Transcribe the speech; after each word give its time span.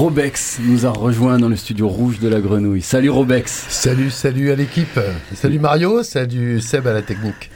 Robex 0.00 0.60
nous 0.62 0.86
a 0.86 0.90
rejoint 0.92 1.38
dans 1.38 1.50
le 1.50 1.56
studio 1.56 1.86
rouge 1.86 2.20
de 2.20 2.28
la 2.28 2.40
Grenouille. 2.40 2.80
Salut 2.80 3.10
Robex. 3.10 3.66
Salut, 3.68 4.08
salut 4.08 4.50
à 4.50 4.56
l'équipe. 4.56 4.98
Salut 5.34 5.58
Mario, 5.58 6.02
salut 6.02 6.58
Seb 6.62 6.86
à 6.86 6.94
la 6.94 7.02
technique. 7.02 7.50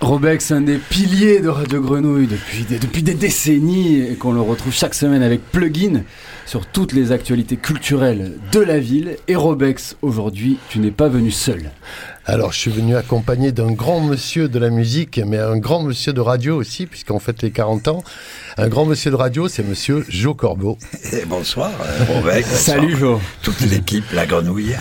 Robex, 0.00 0.50
un 0.50 0.62
des 0.62 0.78
piliers 0.78 1.38
de 1.38 1.48
Radio 1.48 1.80
Grenouille 1.80 2.26
depuis 2.26 2.64
des, 2.64 2.80
depuis 2.80 3.04
des 3.04 3.14
décennies 3.14 4.00
et 4.00 4.16
qu'on 4.16 4.32
le 4.32 4.40
retrouve 4.40 4.72
chaque 4.72 4.92
semaine 4.92 5.22
avec 5.22 5.48
Plugin 5.52 6.02
sur 6.46 6.66
toutes 6.66 6.92
les 6.92 7.12
actualités 7.12 7.56
culturelles 7.56 8.32
de 8.50 8.58
la 8.58 8.80
ville. 8.80 9.16
Et 9.28 9.36
Robex, 9.36 9.96
aujourd'hui, 10.02 10.58
tu 10.68 10.80
n'es 10.80 10.90
pas 10.90 11.06
venu 11.06 11.30
seul. 11.30 11.70
Alors, 12.26 12.52
je 12.52 12.58
suis 12.58 12.70
venu 12.70 12.96
accompagné 12.96 13.52
d'un 13.52 13.72
grand 13.72 14.00
monsieur 14.00 14.48
de 14.48 14.58
la 14.58 14.70
musique, 14.70 15.20
mais 15.26 15.38
un 15.38 15.58
grand 15.58 15.82
monsieur 15.82 16.14
de 16.14 16.22
radio 16.22 16.56
aussi, 16.56 16.86
puisqu'on 16.86 17.18
fête 17.18 17.42
les 17.42 17.50
40 17.50 17.88
ans. 17.88 18.02
Un 18.56 18.68
grand 18.68 18.86
monsieur 18.86 19.10
de 19.10 19.16
radio, 19.16 19.46
c'est 19.46 19.62
monsieur 19.62 20.06
Jo 20.08 20.32
Corbeau. 20.32 20.78
Et 21.12 21.26
bonsoir, 21.26 21.70
euh. 21.82 22.42
Salut 22.44 22.96
Jo. 22.96 23.20
Toute 23.42 23.60
l'équipe, 23.60 24.10
la 24.12 24.24
Grenouille 24.24 24.74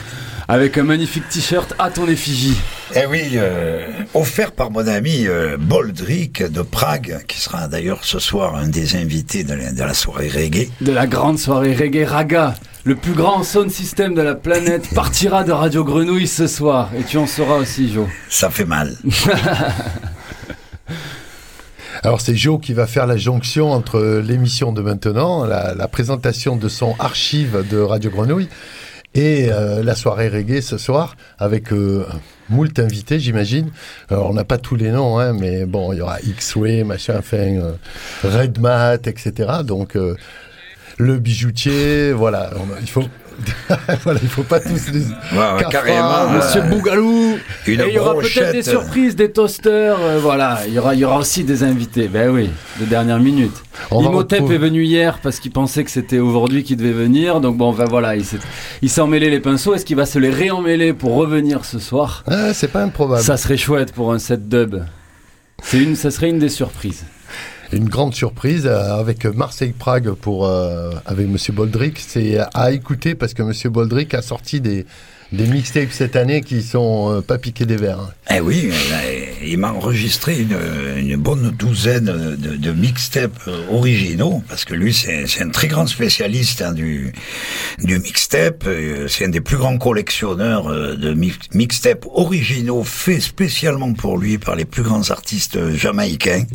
avec 0.48 0.78
un 0.78 0.84
magnifique 0.84 1.28
t-shirt 1.30 1.74
à 1.80 1.90
ton 1.90 2.08
effigie. 2.08 2.58
Eh 2.96 3.06
oui, 3.06 3.32
euh, 3.36 3.88
offert 4.14 4.52
par 4.52 4.72
mon 4.72 4.88
ami 4.88 5.28
euh, 5.28 5.58
Boldrick 5.58 6.44
de 6.44 6.62
Prague, 6.62 7.24
qui 7.28 7.40
sera 7.40 7.68
d'ailleurs 7.68 8.04
ce 8.04 8.20
soir 8.20 8.56
un 8.56 8.68
des 8.68 8.96
invités 8.96 9.44
de 9.44 9.54
la, 9.54 9.94
soirée 9.94 10.30
reggae. 10.30 10.70
De 10.82 10.92
la 10.92 11.08
grande 11.08 11.40
soirée 11.40 11.74
reggae 11.76 12.06
Raga. 12.06 12.56
Le 12.86 12.96
plus 12.96 13.14
grand 13.14 13.44
sound 13.44 13.72
system 13.72 14.14
de 14.14 14.22
la 14.22 14.36
planète 14.36 14.90
partira 14.96 15.46
de 15.46 15.54
Radio 15.54 15.86
Grenouille 15.86 16.28
ce 16.28 16.48
soir. 16.48 16.90
Et 16.98 17.04
tu 17.04 17.18
en 17.18 17.28
seras 17.28 17.56
aussi, 17.56 17.92
Joe. 17.92 18.08
Ça 18.30 18.50
fait 18.50 18.66
mal. 18.66 18.98
Alors 22.04 22.20
c'est 22.20 22.36
Joe 22.36 22.60
qui 22.60 22.74
va 22.74 22.86
faire 22.86 23.08
la 23.08 23.16
jonction 23.16 23.72
entre 23.72 24.22
l'émission 24.26 24.74
de 24.74 24.82
maintenant, 24.82 25.46
la, 25.46 25.74
la 25.74 25.88
présentation 25.88 26.58
de 26.58 26.68
son 26.68 26.96
archive 27.00 27.64
de 27.70 27.80
Radio 27.80 28.12
Grenouille, 28.12 28.50
et 29.16 29.50
euh, 29.52 29.84
la 29.84 29.96
soirée 29.96 30.28
reggae 30.28 30.62
ce 30.62 30.78
soir 30.78 31.16
avec 31.38 31.72
euh, 31.72 32.06
moult 32.50 32.78
invités, 32.80 33.20
j'imagine. 33.20 33.70
On 34.10 34.34
n'a 34.34 34.44
pas 34.44 34.58
tous 34.58 34.76
les 34.76 34.92
noms, 34.92 35.20
hein, 35.20 35.34
mais 35.34 35.66
bon, 35.66 35.94
il 35.94 36.00
y 36.00 36.02
aura 36.02 36.20
X-Way, 36.22 36.84
machin, 36.84 37.16
enfin, 37.20 37.38
euh, 37.38 37.74
Red 38.24 38.60
Mat, 38.60 39.08
etc. 39.08 39.34
Donc, 39.64 39.96
euh, 39.96 40.16
le 40.98 41.20
bijoutier, 41.20 42.12
voilà. 42.12 42.52
il 42.82 42.90
faut 42.90 43.06
voilà, 44.04 44.20
il 44.22 44.30
faut 44.30 44.44
pas 44.44 44.60
tous 44.60 44.92
les. 44.92 45.04
carrément. 45.70 46.30
Monsieur 46.32 46.62
Bougalou. 46.62 47.38
et 47.68 47.74
il 47.74 47.94
y 47.94 48.00
aura 48.00 48.16
peut-être 48.16 48.52
des 48.52 48.64
surprises, 48.64 49.16
des 49.16 49.32
toasters. 49.32 49.98
Euh, 50.00 50.20
voilà, 50.22 50.60
il 50.68 50.74
y 50.74 50.80
aura, 50.80 50.94
il 50.96 51.00
y 51.00 51.06
aura 51.06 51.18
aussi 51.18 51.44
des 51.44 51.64
invités. 51.64 52.08
Ben 52.08 52.30
oui, 52.30 52.50
de 52.80 52.86
dernière 52.86 53.20
minute. 53.20 53.56
Imhotep 53.92 54.50
est 54.50 54.58
venu 54.58 54.84
hier 54.84 55.20
parce 55.22 55.40
qu'il 55.40 55.52
pensait 55.52 55.84
que 55.84 55.92
c'était 55.92 56.20
aujourd'hui 56.20 56.64
qu'il 56.64 56.78
devait 56.78 56.92
venir. 56.92 57.42
Donc 57.42 57.58
bon, 57.58 57.74
ben 57.74 57.86
voilà, 57.86 58.16
il 58.16 58.26
s'est 58.26 59.02
emmêlé 59.02 59.30
les 59.30 59.40
pinceaux. 59.40 59.74
Est-ce 59.74 59.86
qu'il 59.86 59.96
va 59.98 60.06
se 60.06 60.20
les 60.20 60.30
réemmêler 60.30 60.94
pour 60.94 61.16
revenir 61.16 61.66
ce 61.66 61.80
soir? 61.80 62.24
Ah, 62.28 62.54
C'est 62.54 62.72
pas 62.72 62.84
improbable. 62.84 63.22
Ça 63.22 63.38
serait 63.38 63.58
chouette 63.58 63.94
pour 63.94 64.14
un 64.14 64.20
set 64.20 64.48
dub. 64.48 64.84
C'est 65.62 65.80
une, 65.82 65.96
ça 65.96 66.12
serait 66.12 66.30
une 66.30 66.40
des 66.40 66.50
surprises 66.50 67.06
une 67.74 67.90
grande 67.90 68.14
surprise 68.14 68.66
euh, 68.66 69.00
avec 69.00 69.26
Marseille 69.26 69.74
Prague 69.78 70.12
pour 70.14 70.48
euh, 70.48 70.92
avec 71.06 71.28
Monsieur 71.28 71.54
Boldrick. 71.54 72.00
C'est 72.00 72.38
à 72.54 72.72
écouter 72.72 73.16
parce 73.16 73.34
que 73.34 73.44
Monsieur 73.44 73.70
Boldrick 73.70 74.14
a 74.14 74.22
sorti 74.22 74.62
des 74.62 74.86
des 75.32 75.48
mixtapes 75.48 75.92
cette 75.92 76.16
année 76.16 76.42
qui 76.42 76.62
sont 76.62 77.12
euh, 77.12 77.22
pas 77.22 77.38
piqués 77.38 77.66
des 77.66 77.76
verres. 77.76 78.00
Hein. 78.00 78.36
Eh 78.36 78.40
oui, 78.40 78.72
il 79.46 79.58
m'a 79.58 79.72
enregistré 79.72 80.40
une, 80.40 81.16
bonne 81.18 81.52
douzaine 81.52 82.06
de, 82.06 82.56
de 82.56 82.72
mixtapes 82.72 83.40
euh, 83.48 83.66
originaux, 83.70 84.44
parce 84.50 84.66
que 84.66 84.74
lui, 84.74 84.94
c'est 84.94 85.42
un 85.42 85.50
très 85.50 85.68
grand 85.68 85.88
spécialiste 85.88 86.62
hein, 86.62 86.74
du, 86.74 87.14
du 87.84 88.00
mixtape. 88.00 88.66
Euh, 88.68 89.08
c'est 89.08 89.26
un 89.26 89.30
des 89.30 89.42
plus 89.42 89.58
grands 89.58 89.78
collectionneurs 89.78 90.68
de 90.98 91.14
mixtapes 91.54 92.06
originaux 92.14 92.84
faits 92.84 93.22
spécialement 93.22 93.94
pour 93.94 94.18
lui 94.18 94.38
par 94.38 94.56
les 94.56 94.66
plus 94.66 94.84
grands 94.84 95.10
artistes 95.12 95.74
jamaïcains 95.76 96.46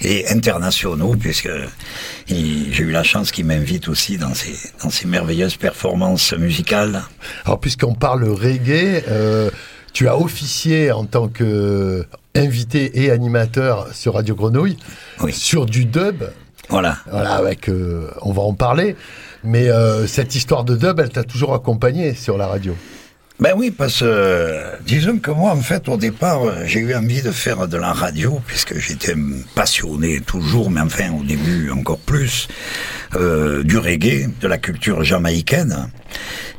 et 0.00 0.28
internationaux, 0.28 1.16
puisque 1.18 1.50
j'ai 2.28 2.82
eu 2.82 2.90
la 2.90 3.02
chance 3.02 3.32
qu'il 3.32 3.46
m'invite 3.46 3.88
aussi 3.88 4.16
dans 4.18 4.34
ses, 4.34 4.54
dans 4.82 4.90
ses 4.90 5.06
merveilleuses 5.06 5.56
performances 5.56 6.32
musicales. 6.34 7.02
Alors, 7.44 7.60
puisqu'on 7.60 7.94
parle 7.94 8.24
reggae. 8.24 9.02
Euh, 9.08 9.50
tu 9.94 10.08
as 10.08 10.18
officié 10.18 10.92
en 10.92 11.04
tant 11.04 11.28
que 11.28 12.04
invité 12.34 13.04
et 13.04 13.10
animateur 13.10 13.94
sur 13.94 14.14
Radio 14.14 14.34
Grenouille, 14.34 14.76
sur 15.30 15.64
du 15.64 15.86
dub. 15.86 16.24
Voilà. 16.68 16.98
Voilà, 17.10 17.34
avec, 17.34 17.68
euh, 17.68 18.10
on 18.22 18.32
va 18.32 18.42
en 18.42 18.54
parler. 18.54 18.96
Mais 19.44 19.68
euh, 19.68 20.06
cette 20.06 20.34
histoire 20.34 20.64
de 20.64 20.74
dub, 20.74 20.98
elle 20.98 21.10
t'a 21.10 21.22
toujours 21.22 21.54
accompagné 21.54 22.14
sur 22.14 22.36
la 22.36 22.48
radio. 22.48 22.74
Ben 23.40 23.52
oui, 23.56 23.72
parce 23.72 23.98
que 23.98 24.62
disons 24.86 25.18
que 25.18 25.32
moi, 25.32 25.50
en 25.50 25.60
fait, 25.60 25.88
au 25.88 25.96
départ, 25.96 26.66
j'ai 26.66 26.78
eu 26.78 26.94
envie 26.94 27.20
de 27.20 27.32
faire 27.32 27.66
de 27.66 27.76
la 27.76 27.92
radio, 27.92 28.40
puisque 28.46 28.78
j'étais 28.78 29.16
passionné 29.56 30.20
toujours, 30.20 30.70
mais 30.70 30.80
enfin 30.80 31.10
au 31.12 31.24
début 31.24 31.68
encore 31.72 31.98
plus, 31.98 32.46
euh, 33.16 33.64
du 33.64 33.76
reggae, 33.76 34.28
de 34.40 34.46
la 34.46 34.58
culture 34.58 35.02
jamaïcaine. 35.02 35.90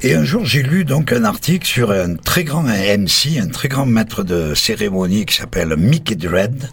Et 0.02 0.16
un 0.16 0.26
jour, 0.26 0.46
j'ai 0.46 0.64
lu 0.64 0.84
donc 0.84 1.14
un 1.14 1.24
article 1.24 1.66
sur 1.66 1.92
un 1.92 2.16
très 2.16 2.44
grand 2.44 2.64
MC, 2.64 3.40
un 3.42 3.48
très 3.48 3.70
grand 3.70 3.86
maître 3.86 4.24
de 4.24 4.54
cérémonie 4.54 5.26
qui 5.26 5.36
s'appelle 5.36 5.76
Mickey 5.78 6.16
Dredd. 6.16 6.70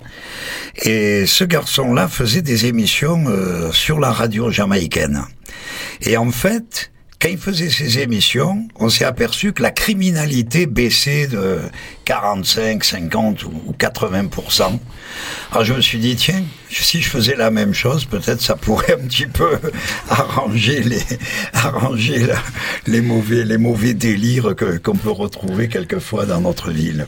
Et 0.82 1.26
ce 1.26 1.44
garçon-là 1.44 2.08
faisait 2.08 2.42
des 2.42 2.66
émissions 2.66 3.24
euh, 3.28 3.70
sur 3.70 4.00
la 4.00 4.10
radio 4.10 4.50
jamaïcaine. 4.50 5.22
Et 6.00 6.16
en 6.16 6.30
fait, 6.30 6.91
quand 7.22 7.28
il 7.28 7.38
faisait 7.38 7.70
ses 7.70 8.00
émissions, 8.00 8.66
on 8.80 8.88
s'est 8.88 9.04
aperçu 9.04 9.52
que 9.52 9.62
la 9.62 9.70
criminalité 9.70 10.66
baissait 10.66 11.28
de 11.28 11.60
45, 12.04 12.82
50 12.82 13.44
ou 13.44 13.52
80% 13.78 14.80
Alors 15.52 15.64
je 15.64 15.72
me 15.72 15.80
suis 15.80 15.98
dit 15.98 16.16
tiens, 16.16 16.42
si 16.68 17.00
je 17.00 17.08
faisais 17.08 17.36
la 17.36 17.52
même 17.52 17.74
chose, 17.74 18.06
peut-être 18.06 18.40
ça 18.40 18.56
pourrait 18.56 18.94
un 18.94 19.06
petit 19.06 19.28
peu 19.28 19.56
arranger 20.10 20.82
les 20.82 21.02
arranger 21.52 22.26
les 22.88 23.00
mauvais 23.00 23.94
délires 23.94 24.56
qu'on 24.82 24.96
peut 24.96 25.10
retrouver 25.10 25.68
quelquefois 25.68 26.26
dans 26.26 26.40
notre 26.40 26.72
ville. 26.72 27.06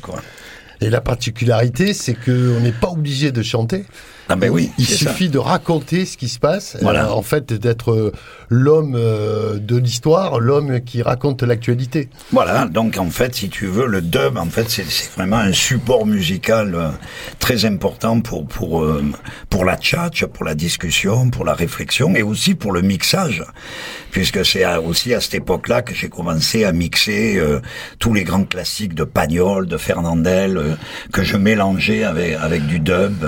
Et 0.80 0.90
la 0.90 1.00
particularité, 1.00 1.92
c'est 1.92 2.14
qu'on 2.14 2.60
n'est 2.60 2.70
pas 2.70 2.90
obligé 2.90 3.32
de 3.32 3.42
chanter. 3.42 3.84
Ah 4.28 4.36
ben 4.36 4.50
oui, 4.50 4.70
il 4.78 4.86
suffit 4.86 5.28
de 5.28 5.38
raconter 5.38 6.06
ce 6.06 6.16
qui 6.16 6.28
se 6.28 6.38
passe. 6.38 6.78
Voilà. 6.80 7.06
Euh, 7.06 7.12
en 7.12 7.22
fait, 7.22 7.52
d'être 7.52 7.92
euh, 7.92 8.12
l'homme 8.48 8.94
euh, 8.96 9.58
de 9.58 9.76
l'histoire, 9.76 10.40
l'homme 10.40 10.80
qui 10.80 11.02
raconte 11.02 11.42
l'actualité. 11.42 12.08
Voilà. 12.32 12.64
Donc 12.64 12.96
en 12.96 13.10
fait, 13.10 13.34
si 13.34 13.50
tu 13.50 13.66
veux, 13.66 13.86
le 13.86 14.00
dub, 14.00 14.38
en 14.38 14.46
fait, 14.46 14.70
c'est 14.70 14.86
vraiment 15.14 15.36
un 15.36 15.52
support 15.52 16.06
musical 16.06 16.92
très 17.38 17.66
important 17.66 18.20
pour 18.20 18.46
pour 18.46 18.86
pour 19.50 19.64
la 19.64 19.76
tchatch, 19.76 20.24
pour 20.24 20.44
la 20.44 20.54
discussion, 20.54 21.28
pour 21.28 21.44
la 21.44 21.54
réflexion 21.54 22.14
et 22.14 22.22
aussi 22.22 22.54
pour 22.54 22.72
le 22.72 22.80
mixage, 22.80 23.44
puisque 24.10 24.44
c'est 24.44 24.64
aussi 24.76 25.12
à 25.12 25.20
cette 25.20 25.34
époque-là 25.34 25.82
que 25.82 25.94
j'ai 25.94 26.08
commencé 26.08 26.64
à 26.64 26.72
mixer 26.72 27.40
tous 27.98 28.14
les 28.14 28.24
grands 28.24 28.44
classiques 28.44 28.94
de 28.94 29.04
Pagnol, 29.04 29.66
de 29.66 29.76
Fernandel, 29.76 30.78
que 31.12 31.22
je 31.22 31.36
mélangeais 31.36 32.04
avec 32.04 32.36
avec 32.40 32.66
du 32.66 32.80
dub 32.80 33.26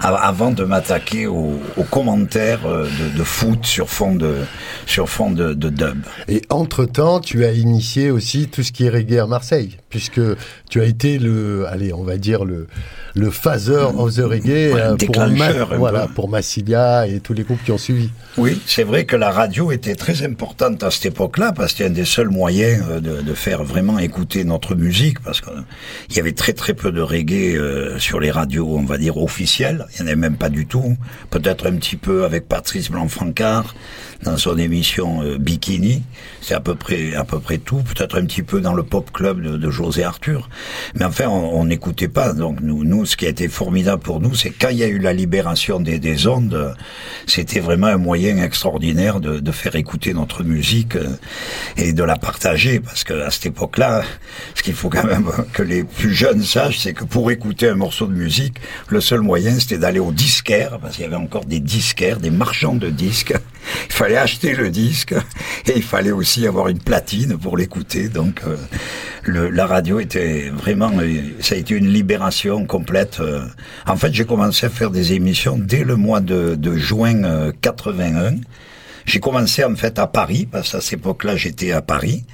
avant 0.00 0.50
de 0.50 0.64
m'attaquer 0.64 1.26
aux, 1.26 1.60
commentaires 1.90 2.66
euh, 2.66 2.88
de, 3.16 3.24
foot 3.24 3.64
sur 3.64 3.88
fond 3.88 4.14
de 4.14 4.36
sur 4.86 5.08
fond 5.08 5.30
de, 5.30 5.52
dub. 5.52 6.02
Et 6.28 6.42
entre 6.50 6.84
temps, 6.84 7.20
tu 7.20 7.44
as 7.44 7.52
initié 7.52 8.10
aussi 8.10 8.48
tout 8.48 8.62
ce 8.62 8.72
qui 8.72 8.86
est 8.86 8.90
reggae 8.90 9.18
à 9.18 9.26
Marseille, 9.26 9.76
puisque 9.94 10.20
tu 10.68 10.80
as 10.80 10.86
été 10.86 11.20
le, 11.20 11.66
allez, 11.68 11.92
on 11.92 12.02
va 12.02 12.16
dire 12.16 12.44
le 12.44 12.66
le 13.16 13.30
phaser 13.30 13.86
of 13.96 14.12
the 14.16 14.22
reggae 14.22 14.74
euh, 14.74 14.96
pour, 14.96 15.78
voilà, 15.78 16.08
pour 16.08 16.28
Massilia 16.28 17.06
et 17.06 17.20
tous 17.20 17.32
les 17.32 17.44
groupes 17.44 17.62
qui 17.64 17.70
ont 17.70 17.78
suivi. 17.78 18.10
Oui, 18.36 18.60
c'est 18.66 18.82
vrai 18.82 19.04
que 19.04 19.14
la 19.14 19.30
radio 19.30 19.70
était 19.70 19.94
très 19.94 20.24
importante 20.24 20.82
à 20.82 20.90
cette 20.90 21.06
époque-là 21.06 21.52
parce 21.52 21.74
que 21.74 21.78
c'était 21.78 21.90
un 21.90 21.92
des 21.92 22.04
seuls 22.04 22.30
moyens 22.30 22.84
euh, 22.90 22.98
de, 22.98 23.22
de, 23.22 23.34
faire 23.34 23.62
vraiment 23.62 24.00
écouter 24.00 24.42
notre 24.42 24.74
musique 24.74 25.20
parce 25.20 25.40
qu'il 25.40 26.16
y 26.16 26.18
avait 26.18 26.32
très 26.32 26.54
très 26.54 26.74
peu 26.74 26.90
de 26.90 27.00
reggae 27.00 27.56
sur 28.00 28.18
les 28.18 28.32
radios, 28.32 28.66
on 28.76 28.84
va 28.84 28.98
dire 28.98 29.16
officielles 29.16 29.86
il 29.92 30.02
n'y 30.02 30.02
en 30.02 30.06
avait 30.08 30.20
même 30.20 30.36
pas 30.36 30.48
du 30.48 30.66
tout. 30.66 30.96
Peut-être 31.30 31.68
un 31.68 31.76
petit 31.76 31.96
peu 31.96 32.24
avec 32.24 32.48
Patrice 32.48 32.90
Blanc-Francard 32.90 33.76
dans 34.24 34.36
son 34.36 34.58
émission 34.58 35.22
euh, 35.22 35.38
Bikini. 35.38 36.02
C'est 36.40 36.54
à 36.54 36.60
peu 36.60 36.74
près 36.74 37.14
à 37.14 37.24
peu 37.24 37.40
près 37.40 37.58
tout. 37.58 37.82
Peut-être 37.82 38.18
un 38.18 38.24
petit 38.24 38.42
peu 38.42 38.60
dans 38.60 38.74
le 38.74 38.82
pop 38.82 39.10
club 39.12 39.40
de, 39.40 39.70
José 39.70 40.04
Arthur. 40.04 40.48
Mais 40.94 41.04
enfin, 41.04 41.28
on 41.28 41.64
n'écoutait 41.64 42.08
pas. 42.08 42.32
Donc 42.32 42.60
nous, 42.60 42.84
nous, 42.84 43.06
ce 43.06 43.16
qui 43.16 43.26
a 43.26 43.28
été 43.28 43.48
formidable 43.48 44.02
pour 44.02 44.20
nous, 44.20 44.34
c'est 44.34 44.50
quand 44.50 44.68
il 44.68 44.78
y 44.78 44.84
a 44.84 44.88
eu 44.88 44.98
la 44.98 45.12
libération 45.12 45.80
des, 45.80 45.98
des 45.98 46.26
ondes, 46.26 46.74
c'était 47.26 47.60
vraiment 47.60 47.86
un 47.86 47.96
moyen 47.96 48.42
extraordinaire 48.42 49.20
de, 49.20 49.38
de, 49.40 49.52
faire 49.52 49.76
écouter 49.76 50.14
notre 50.14 50.42
musique 50.42 50.96
euh, 50.96 51.08
et 51.76 51.92
de 51.92 52.02
la 52.02 52.16
partager. 52.16 52.80
Parce 52.80 53.04
que 53.04 53.14
à 53.14 53.30
cette 53.30 53.46
époque-là, 53.46 54.02
ce 54.54 54.62
qu'il 54.62 54.74
faut 54.74 54.90
quand 54.90 55.04
même 55.06 55.30
que 55.52 55.62
les 55.62 55.84
plus 55.84 56.14
jeunes 56.14 56.42
sachent, 56.42 56.78
c'est 56.78 56.94
que 56.94 57.04
pour 57.04 57.30
écouter 57.30 57.68
un 57.68 57.74
morceau 57.74 58.06
de 58.06 58.14
musique, 58.14 58.56
le 58.88 59.00
seul 59.00 59.20
moyen, 59.20 59.58
c'était 59.58 59.78
d'aller 59.78 60.00
au 60.00 60.12
disquaire, 60.12 60.78
parce 60.80 60.96
qu'il 60.96 61.04
y 61.04 61.06
avait 61.06 61.16
encore 61.16 61.44
des 61.44 61.60
disquaires, 61.60 62.20
des 62.20 62.30
marchands 62.30 62.74
de 62.74 62.90
disques. 62.90 63.34
Il 63.86 63.92
fallait 63.92 64.16
acheter 64.16 64.54
le 64.54 64.70
disque 64.70 65.14
et 65.66 65.72
il 65.76 65.82
fallait 65.82 66.10
aussi 66.10 66.46
avoir 66.46 66.68
une 66.68 66.78
platine 66.78 67.36
pour 67.38 67.56
l'écouter. 67.56 68.08
Donc 68.08 68.42
euh, 68.46 68.56
le, 69.22 69.50
la 69.50 69.66
radio 69.66 70.00
était 70.00 70.50
vraiment, 70.50 70.90
euh, 70.98 71.20
ça 71.40 71.54
a 71.54 71.58
été 71.58 71.74
une 71.74 71.88
libération 71.88 72.66
complète. 72.66 73.18
Euh. 73.20 73.44
En 73.86 73.96
fait, 73.96 74.12
j'ai 74.12 74.24
commencé 74.24 74.66
à 74.66 74.70
faire 74.70 74.90
des 74.90 75.12
émissions 75.12 75.58
dès 75.58 75.84
le 75.84 75.96
mois 75.96 76.20
de, 76.20 76.54
de 76.54 76.76
juin 76.76 77.50
81. 77.60 78.36
J'ai 79.06 79.20
commencé 79.20 79.64
en 79.64 79.76
fait 79.76 79.98
à 79.98 80.06
Paris, 80.06 80.48
parce 80.50 80.72
qu'à 80.72 80.80
cette 80.80 81.00
époque-là 81.00 81.36
j'étais 81.36 81.72
à 81.72 81.82
Paris. 81.82 82.24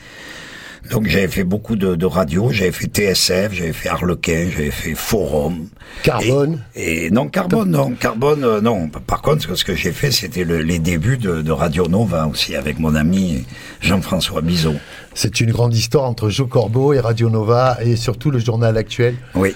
Donc 0.90 1.06
j'avais 1.06 1.28
fait 1.28 1.44
beaucoup 1.44 1.76
de, 1.76 1.94
de 1.94 2.06
radio, 2.06 2.50
j'avais 2.50 2.72
fait 2.72 2.86
TSF, 2.86 3.52
j'avais 3.52 3.72
fait 3.72 3.88
Harlequin, 3.88 4.48
j'avais 4.50 4.70
fait 4.70 4.94
Forum. 4.94 5.68
Carbone 6.02 6.60
et, 6.74 7.10
non, 7.10 7.28
Carbone, 7.28 7.70
non. 7.70 7.90
Carbone, 7.92 8.44
euh, 8.44 8.60
non. 8.60 8.88
Par 8.88 9.20
contre, 9.20 9.54
ce 9.54 9.64
que 9.64 9.74
j'ai 9.74 9.92
fait, 9.92 10.10
c'était 10.10 10.44
le, 10.44 10.62
les 10.62 10.78
débuts 10.78 11.18
de, 11.18 11.42
de, 11.42 11.52
Radio 11.52 11.86
Nova 11.86 12.26
aussi, 12.26 12.56
avec 12.56 12.78
mon 12.78 12.94
ami 12.94 13.44
Jean-François 13.80 14.40
Bizot. 14.40 14.76
C'est 15.14 15.40
une 15.40 15.52
grande 15.52 15.74
histoire 15.74 16.04
entre 16.04 16.30
Joe 16.30 16.48
Corbeau 16.48 16.92
et 16.92 17.00
Radio 17.00 17.28
Nova, 17.28 17.78
et 17.82 17.96
surtout 17.96 18.30
le 18.30 18.38
journal 18.38 18.76
actuel. 18.76 19.16
Oui. 19.34 19.54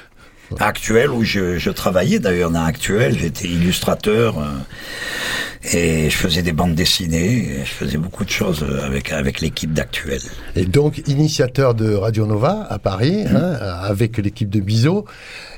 Actuel, 0.60 1.10
où 1.10 1.24
je, 1.24 1.58
je 1.58 1.70
travaillais 1.70 2.18
d'ailleurs 2.18 2.50
dans 2.50 2.64
Actuel, 2.64 3.18
j'étais 3.18 3.48
illustrateur. 3.48 4.38
Euh, 4.38 4.52
et 5.72 6.10
je 6.10 6.16
faisais 6.16 6.42
des 6.42 6.52
bandes 6.52 6.74
dessinées, 6.74 7.60
je 7.64 7.70
faisais 7.70 7.96
beaucoup 7.96 8.24
de 8.24 8.30
choses 8.30 8.64
avec 8.82 9.12
avec 9.12 9.40
l'équipe 9.40 9.72
d'Actuel. 9.72 10.20
Et 10.56 10.64
donc 10.64 11.02
initiateur 11.06 11.74
de 11.74 11.94
Radio 11.94 12.26
Nova 12.26 12.66
à 12.68 12.78
Paris, 12.78 13.24
mmh. 13.24 13.36
hein, 13.36 13.58
avec 13.82 14.18
l'équipe 14.18 14.50
de 14.50 14.60
Bizot. 14.60 15.04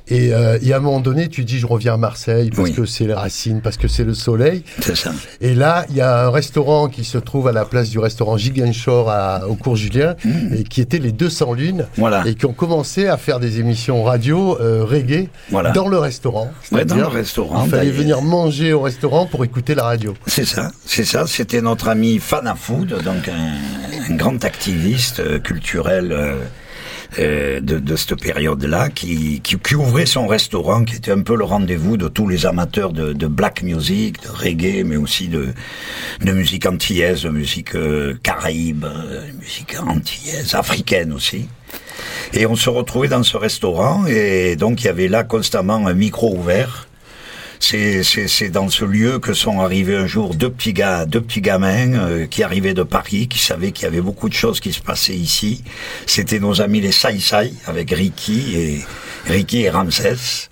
Et, 0.08 0.32
euh, 0.32 0.56
et, 0.62 0.72
à 0.72 0.76
un 0.76 0.80
moment 0.80 1.00
donné, 1.00 1.28
tu 1.28 1.44
dis 1.44 1.58
je 1.58 1.66
reviens 1.66 1.94
à 1.94 1.96
Marseille 1.96 2.50
parce 2.54 2.70
que 2.70 2.84
c'est 2.86 3.06
les 3.06 3.14
racines, 3.14 3.60
parce 3.60 3.76
que 3.76 3.88
c'est 3.88 4.04
le 4.04 4.14
soleil. 4.14 4.62
C'est 4.80 4.94
ça. 4.94 5.12
Et 5.40 5.52
là, 5.52 5.84
il 5.90 5.96
y 5.96 6.00
a 6.00 6.26
un 6.26 6.30
restaurant 6.30 6.88
qui 6.88 7.02
se 7.02 7.18
trouve 7.18 7.48
à 7.48 7.52
la 7.52 7.64
place 7.64 7.90
du 7.90 7.98
restaurant 7.98 8.36
Giganshore 8.36 9.12
au 9.48 9.56
cours 9.56 9.74
Julien, 9.74 10.14
mmh. 10.24 10.54
et 10.54 10.62
qui 10.62 10.80
était 10.80 10.98
les 10.98 11.10
200 11.10 11.54
lunes, 11.54 11.86
voilà. 11.96 12.22
et 12.24 12.36
qui 12.36 12.46
ont 12.46 12.52
commencé 12.52 13.08
à 13.08 13.16
faire 13.16 13.40
des 13.40 13.58
émissions 13.58 14.04
radio 14.04 14.56
euh, 14.60 14.84
reggae 14.84 15.28
voilà. 15.50 15.72
dans 15.72 15.88
le 15.88 15.98
restaurant. 15.98 16.52
Ouais, 16.70 16.84
dans 16.84 16.94
le 16.94 17.06
restaurant. 17.08 17.64
Il 17.64 17.70
fallait 17.70 17.90
venir 17.90 18.22
manger 18.22 18.72
au 18.72 18.82
restaurant 18.82 19.26
pour 19.26 19.44
écouter 19.44 19.74
la 19.74 19.82
radio. 19.82 19.95
C'est 20.26 20.44
ça, 20.44 20.72
c'est 20.84 21.04
ça. 21.04 21.26
C'était 21.26 21.60
notre 21.60 21.88
ami 21.88 22.18
Fana 22.18 22.54
Food, 22.54 23.02
donc 23.02 23.28
un, 23.28 24.14
grand 24.14 24.44
activiste 24.44 25.20
euh, 25.20 25.38
culturel. 25.38 26.12
Euh, 26.12 26.36
euh, 27.18 27.60
de, 27.60 27.96
cette 27.96 28.20
période-là, 28.20 28.90
qui, 28.90 29.40
ouvrait 29.74 30.06
son 30.06 30.26
restaurant, 30.26 30.84
qui 30.84 30.96
était 30.96 31.12
un 31.12 31.22
peu 31.22 31.34
le 31.34 31.44
rendez-vous 31.44 31.96
de 31.96 32.08
tous 32.08 32.28
les 32.28 32.44
amateurs 32.44 32.92
de, 32.92 33.26
black 33.26 33.62
music, 33.62 34.22
de 34.22 34.28
reggae, 34.28 34.84
mais 34.84 34.96
aussi 34.96 35.28
de, 35.28 35.54
musique 36.20 36.66
antillaise, 36.66 37.22
de 37.22 37.30
musique 37.30 37.74
euh, 37.74 38.18
caraïbe, 38.22 38.86
musique 39.38 39.76
antillaise, 39.80 40.54
africaine 40.54 41.12
aussi. 41.12 41.48
Et 42.34 42.44
on 42.44 42.56
se 42.56 42.68
retrouvait 42.68 43.08
dans 43.08 43.22
ce 43.22 43.36
restaurant, 43.36 44.04
et 44.06 44.56
donc 44.56 44.82
il 44.82 44.86
y 44.86 44.90
avait 44.90 45.08
là 45.08 45.24
constamment 45.24 45.86
un 45.86 45.94
micro 45.94 46.36
ouvert 46.36 46.85
c'est 47.60 48.50
dans 48.50 48.68
ce 48.68 48.84
lieu 48.84 49.18
que 49.18 49.32
sont 49.34 49.60
arrivés 49.60 49.96
un 49.96 50.06
jour 50.06 50.34
deux 50.34 50.50
petits 50.50 50.72
gars, 50.72 51.06
deux 51.06 51.20
petits 51.20 51.40
gamins 51.40 51.94
euh, 51.94 52.26
qui 52.26 52.42
arrivaient 52.42 52.74
de 52.74 52.82
Paris, 52.82 53.28
qui 53.28 53.38
savaient 53.38 53.72
qu'il 53.72 53.84
y 53.84 53.88
avait 53.88 54.00
beaucoup 54.00 54.28
de 54.28 54.34
choses 54.34 54.60
qui 54.60 54.72
se 54.72 54.80
passaient 54.80 55.14
ici. 55.14 55.62
C'était 56.06 56.38
nos 56.38 56.60
amis 56.60 56.80
les 56.80 56.92
Sai 56.92 57.18
Sai 57.18 57.52
avec 57.66 57.90
Ricky 57.90 58.56
et 58.56 58.84
Ricky 59.26 59.62
et 59.62 59.70
Ramsès. 59.70 60.48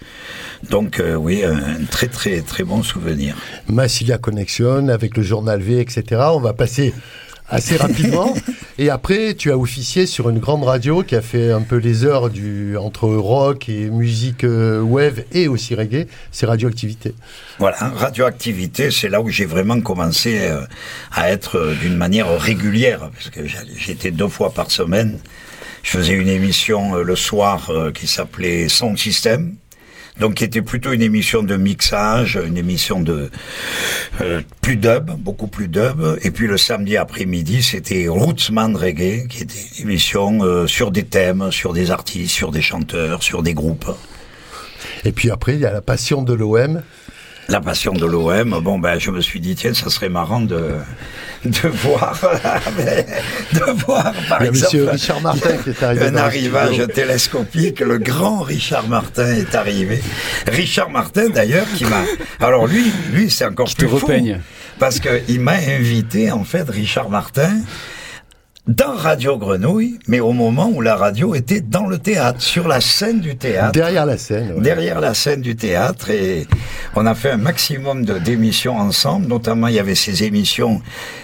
Donc 0.70 0.98
euh, 0.98 1.14
oui, 1.14 1.44
un 1.44 1.84
très 1.90 2.08
très 2.08 2.40
très 2.40 2.64
bon 2.64 2.82
souvenir. 2.82 3.36
Massilia 3.68 4.18
Connection 4.18 4.88
avec 4.88 5.16
le 5.16 5.22
journal 5.22 5.60
V, 5.60 5.80
etc. 5.80 6.22
On 6.32 6.40
va 6.40 6.52
passer 6.52 6.94
assez 7.48 7.76
rapidement. 7.76 8.34
et 8.78 8.90
après, 8.90 9.34
tu 9.34 9.50
as 9.50 9.58
officié 9.58 10.06
sur 10.06 10.30
une 10.30 10.38
grande 10.38 10.64
radio 10.64 11.02
qui 11.02 11.14
a 11.14 11.22
fait 11.22 11.50
un 11.50 11.60
peu 11.60 11.76
les 11.76 12.04
heures 12.04 12.30
du, 12.30 12.76
entre 12.76 13.08
rock 13.08 13.68
et 13.68 13.90
musique 13.90 14.44
euh, 14.44 14.80
wave 14.80 15.24
et 15.32 15.48
aussi 15.48 15.74
reggae, 15.74 16.06
c'est 16.30 16.46
Radioactivité. 16.46 17.14
Voilà, 17.58 17.76
Radioactivité, 17.76 18.90
c'est 18.90 19.08
là 19.08 19.20
où 19.20 19.28
j'ai 19.28 19.46
vraiment 19.46 19.80
commencé 19.80 20.40
euh, 20.40 20.62
à 21.12 21.30
être 21.30 21.56
euh, 21.56 21.74
d'une 21.74 21.96
manière 21.96 22.38
régulière, 22.38 23.10
parce 23.12 23.30
que 23.30 23.40
j'étais 23.76 24.10
deux 24.10 24.28
fois 24.28 24.52
par 24.52 24.70
semaine. 24.70 25.18
Je 25.82 25.90
faisais 25.90 26.14
une 26.14 26.28
émission 26.28 26.94
le 26.94 27.14
soir 27.14 27.70
qui 27.92 28.06
s'appelait 28.06 28.70
Son 28.70 28.96
Système 28.96 29.54
donc 30.20 30.34
qui 30.34 30.44
était 30.44 30.62
plutôt 30.62 30.92
une 30.92 31.02
émission 31.02 31.42
de 31.42 31.56
mixage, 31.56 32.40
une 32.44 32.56
émission 32.56 33.00
de 33.00 33.30
euh, 34.20 34.40
plus 34.60 34.76
dub, 34.76 35.10
beaucoup 35.18 35.48
plus 35.48 35.68
dub. 35.68 36.18
Et 36.22 36.30
puis 36.30 36.46
le 36.46 36.56
samedi 36.56 36.96
après-midi, 36.96 37.62
c'était 37.62 38.06
Rootsman 38.08 38.76
Reggae, 38.76 39.26
qui 39.28 39.42
était 39.42 39.54
une 39.78 39.88
émission 39.88 40.44
euh, 40.44 40.66
sur 40.66 40.90
des 40.90 41.04
thèmes, 41.04 41.50
sur 41.50 41.72
des 41.72 41.90
artistes, 41.90 42.34
sur 42.34 42.52
des 42.52 42.62
chanteurs, 42.62 43.22
sur 43.22 43.42
des 43.42 43.54
groupes. 43.54 43.90
Et 45.04 45.12
puis 45.12 45.30
après, 45.30 45.54
il 45.54 45.60
y 45.60 45.66
a 45.66 45.72
la 45.72 45.82
passion 45.82 46.22
de 46.22 46.32
l'OM. 46.32 46.82
La 47.48 47.60
passion 47.60 47.92
de 47.92 48.06
l'OM, 48.06 48.58
bon 48.62 48.78
ben 48.78 48.98
je 48.98 49.10
me 49.10 49.20
suis 49.20 49.40
dit 49.40 49.54
tiens 49.54 49.74
ça 49.74 49.90
serait 49.90 50.08
marrant 50.08 50.40
de 50.40 50.76
de 51.44 51.68
voir 51.68 52.18
de 53.52 53.72
voir 53.84 54.12
par 54.28 54.42
exemple 54.42 54.64
Monsieur 54.64 54.88
Richard 54.88 55.20
Martin 55.20 55.56
qui 55.62 55.70
est 55.70 55.82
arrivé 55.82 56.06
un 56.06 56.16
arrivage 56.16 56.82
télescopique 56.94 57.80
le 57.80 57.98
grand 57.98 58.40
Richard 58.40 58.88
Martin 58.88 59.34
est 59.34 59.54
arrivé 59.54 60.00
Richard 60.46 60.88
Martin 60.88 61.28
d'ailleurs 61.28 61.66
qui 61.76 61.84
m'a 61.84 62.02
alors 62.40 62.66
lui 62.66 62.90
lui 63.12 63.30
c'est 63.30 63.44
encore 63.44 63.68
qui 63.68 63.74
plus 63.74 63.88
te 63.88 63.92
repeigne. 63.92 64.40
parce 64.78 65.00
que 65.00 65.20
il 65.28 65.40
m'a 65.40 65.56
invité 65.56 66.32
en 66.32 66.44
fait 66.44 66.68
Richard 66.68 67.10
Martin 67.10 67.60
dans 68.66 68.94
Radio 68.94 69.36
Grenouille, 69.36 69.98
mais 70.08 70.20
au 70.20 70.32
moment 70.32 70.70
où 70.72 70.80
la 70.80 70.96
radio 70.96 71.34
était 71.34 71.60
dans 71.60 71.86
le 71.86 71.98
théâtre, 71.98 72.40
sur 72.40 72.66
la 72.66 72.80
scène 72.80 73.20
du 73.20 73.36
théâtre. 73.36 73.72
Derrière 73.72 74.06
la 74.06 74.16
scène. 74.16 74.52
Ouais. 74.54 74.62
Derrière 74.62 75.00
la 75.00 75.12
scène 75.12 75.42
du 75.42 75.54
théâtre. 75.54 76.08
Et 76.10 76.46
on 76.96 77.04
a 77.04 77.14
fait 77.14 77.32
un 77.32 77.36
maximum 77.36 78.04
d'émissions 78.04 78.76
ensemble. 78.76 79.26
Notamment, 79.26 79.68
il 79.68 79.74
y 79.74 79.78
avait 79.78 79.94
ces 79.94 80.24
émissions 80.24 80.80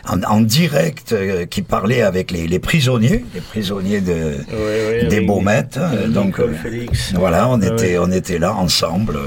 en, 0.07 0.23
en 0.25 0.43
direct 0.43 1.13
euh, 1.13 1.47
qui 1.47 1.63
parlaient 1.63 2.03
avec 2.03 2.31
les, 2.31 2.47
les, 2.47 2.59
prisonniers, 2.59 3.25
les 3.35 3.41
prisonniers 3.41 4.03
de, 4.03 4.35
des 5.09 5.21
Baumettes. 5.23 5.79
Donc, 6.09 6.41
euh, 6.41 6.53
Félix. 6.63 7.15
voilà, 7.15 7.49
on 7.49 7.61
était, 7.63 7.97
on 7.99 8.13
était 8.13 8.39
là 8.39 8.55
ensemble. 8.55 9.19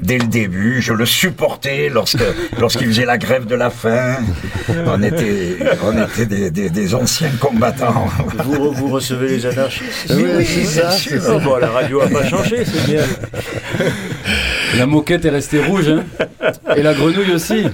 Dès 0.00 0.18
le 0.18 0.26
début. 0.26 0.82
Je 0.82 0.92
le 0.92 1.06
supportais 1.06 1.88
lorsque 1.88 2.24
lorsqu'il 2.58 2.88
faisait 2.88 3.04
la 3.04 3.18
grève 3.18 3.46
de 3.46 3.54
la 3.54 3.70
faim. 3.70 4.16
On 4.86 5.02
était 5.02 5.56
on 5.82 6.04
était 6.04 6.26
des, 6.26 6.50
des, 6.50 6.70
des 6.70 6.94
anciens 6.94 7.30
combattants. 7.40 8.06
Vous, 8.44 8.72
vous 8.72 8.88
recevez 8.88 9.28
les 9.28 9.46
anarchistes 9.46 10.06
Oui, 10.10 10.24
oui 10.36 10.44
c'est 10.46 10.64
ça? 10.64 10.90
ça. 10.90 11.10
Oh, 11.30 11.40
bon, 11.40 11.56
la 11.56 11.70
radio 11.70 12.00
a 12.02 12.08
pas 12.08 12.26
changé, 12.28 12.64
c'est 12.64 12.84
bien. 12.90 13.02
La 14.76 14.86
moquette 14.86 15.24
est 15.24 15.30
restée 15.30 15.62
rouge, 15.62 15.88
hein 15.88 16.04
Et 16.76 16.82
la 16.82 16.94
grenouille 16.94 17.32
aussi. 17.32 17.64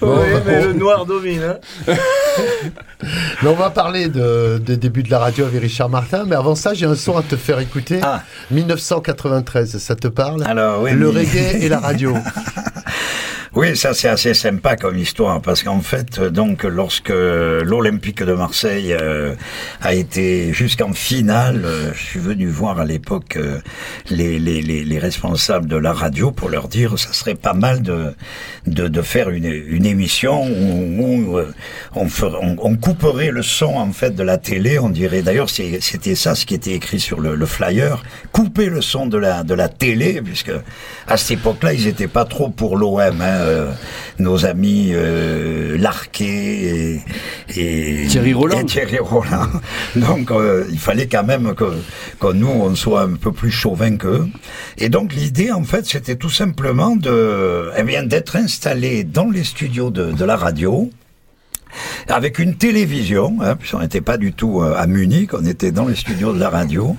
Bon, 0.00 0.18
oui, 0.18 0.40
mais 0.46 0.58
on... 0.58 0.64
le 0.66 0.72
noir 0.74 1.06
domine. 1.06 1.42
Hein 1.88 1.94
mais 3.42 3.48
on 3.48 3.54
va 3.54 3.70
parler 3.70 4.08
de, 4.08 4.58
des 4.58 4.76
débuts 4.76 5.02
de 5.02 5.10
la 5.10 5.18
radio 5.18 5.44
avec 5.44 5.60
Richard 5.60 5.88
Martin, 5.88 6.24
mais 6.26 6.36
avant 6.36 6.54
ça, 6.54 6.74
j'ai 6.74 6.86
un 6.86 6.94
son 6.94 7.16
à 7.16 7.22
te 7.22 7.36
faire 7.36 7.58
écouter. 7.60 8.00
Ah. 8.02 8.22
1993, 8.50 9.78
ça 9.78 9.96
te 9.96 10.08
parle? 10.08 10.44
Alors, 10.44 10.82
oui, 10.82 10.92
Le 10.92 11.12
mais... 11.12 11.20
reggae 11.20 11.62
et 11.62 11.68
la 11.68 11.80
radio. 11.80 12.14
Oui, 13.56 13.74
ça 13.74 13.94
c'est 13.94 14.08
assez 14.08 14.34
sympa 14.34 14.76
comme 14.76 14.98
histoire 14.98 15.40
parce 15.40 15.62
qu'en 15.62 15.80
fait, 15.80 16.20
donc 16.20 16.64
lorsque 16.64 17.08
l'Olympique 17.08 18.22
de 18.22 18.34
Marseille 18.34 18.92
euh, 18.92 19.34
a 19.80 19.94
été 19.94 20.52
jusqu'en 20.52 20.92
finale, 20.92 21.62
euh, 21.64 21.90
je 21.94 22.02
suis 22.04 22.20
venu 22.20 22.48
voir 22.48 22.78
à 22.78 22.84
l'époque 22.84 23.38
euh, 23.38 23.60
les, 24.10 24.38
les, 24.38 24.60
les, 24.60 24.84
les, 24.84 24.98
responsables 24.98 25.68
de 25.68 25.76
la 25.78 25.94
radio 25.94 26.32
pour 26.32 26.50
leur 26.50 26.68
dire 26.68 26.98
ça 26.98 27.14
serait 27.14 27.34
pas 27.34 27.54
mal 27.54 27.80
de 27.80 28.14
de, 28.66 28.88
de 28.88 29.00
faire 29.00 29.30
une, 29.30 29.46
une 29.46 29.86
émission 29.86 30.44
où, 30.44 31.46
on, 31.94 32.04
on, 32.04 32.56
on, 32.58 32.76
couperait 32.76 33.30
le 33.30 33.40
son 33.40 33.76
en 33.76 33.90
fait 33.92 34.10
de 34.10 34.22
la 34.22 34.36
télé. 34.36 34.78
On 34.78 34.90
dirait 34.90 35.22
d'ailleurs 35.22 35.48
c'était 35.48 36.14
ça 36.14 36.34
ce 36.34 36.44
qui 36.44 36.52
était 36.52 36.72
écrit 36.72 37.00
sur 37.00 37.20
le, 37.20 37.34
le, 37.34 37.46
flyer, 37.46 38.02
couper 38.32 38.66
le 38.66 38.82
son 38.82 39.06
de 39.06 39.16
la 39.16 39.44
de 39.44 39.54
la 39.54 39.70
télé 39.70 40.20
puisque 40.22 40.52
à 41.08 41.16
cette 41.16 41.38
époque-là 41.38 41.72
ils 41.72 41.86
étaient 41.86 42.06
pas 42.06 42.26
trop 42.26 42.50
pour 42.50 42.76
l'OM. 42.76 43.00
Hein, 43.22 43.45
euh, 43.46 43.72
nos 44.18 44.46
amis 44.46 44.90
euh, 44.92 45.76
Larquet 45.78 46.24
et, 46.24 47.00
et, 47.56 48.06
Thierry 48.06 48.34
Roland. 48.34 48.60
Et 48.60 48.64
Thierry 48.64 48.98
Roland. 48.98 49.48
Donc 49.96 50.30
euh, 50.30 50.64
il 50.70 50.78
fallait 50.78 51.06
quand 51.06 51.24
même 51.24 51.54
que, 51.54 51.64
que 52.20 52.32
nous 52.32 52.48
on 52.48 52.74
soit 52.74 53.02
un 53.02 53.14
peu 53.14 53.32
plus 53.32 53.50
chauvin 53.50 53.96
qu'eux. 53.96 54.26
Et 54.78 54.88
donc 54.88 55.14
l'idée 55.14 55.52
en 55.52 55.64
fait 55.64 55.86
c'était 55.86 56.16
tout 56.16 56.30
simplement 56.30 56.96
de, 56.96 57.70
eh 57.76 57.82
bien 57.82 58.02
d'être 58.02 58.36
installé 58.36 59.04
dans 59.04 59.30
les 59.30 59.44
studios 59.44 59.90
de, 59.90 60.12
de 60.12 60.24
la 60.24 60.36
radio 60.36 60.90
avec 62.08 62.38
une 62.38 62.54
télévision, 62.54 63.36
hein, 63.40 63.56
puisqu'on 63.56 63.80
n'était 63.80 64.00
pas 64.00 64.16
du 64.16 64.32
tout 64.32 64.62
euh, 64.62 64.74
à 64.76 64.86
Munich, 64.86 65.34
on 65.34 65.44
était 65.44 65.72
dans 65.72 65.86
les 65.86 65.94
studios 65.94 66.32
de 66.32 66.40
la 66.40 66.48
radio. 66.48 66.96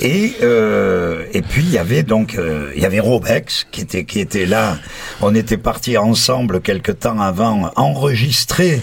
Et, 0.00 0.34
euh, 0.42 1.24
puis 1.48 1.62
il 1.62 1.70
y 1.70 1.78
avait 1.78 2.02
donc 2.02 2.34
euh, 2.34 2.72
y 2.76 2.84
avait 2.84 3.00
Robex 3.00 3.66
qui 3.70 3.80
était 3.80 4.04
qui 4.04 4.20
était 4.20 4.46
là. 4.46 4.78
On 5.20 5.34
était 5.34 5.56
partis 5.56 5.96
ensemble 5.96 6.60
quelque 6.60 6.92
temps 6.92 7.20
avant 7.20 7.70
enregistrer 7.76 8.82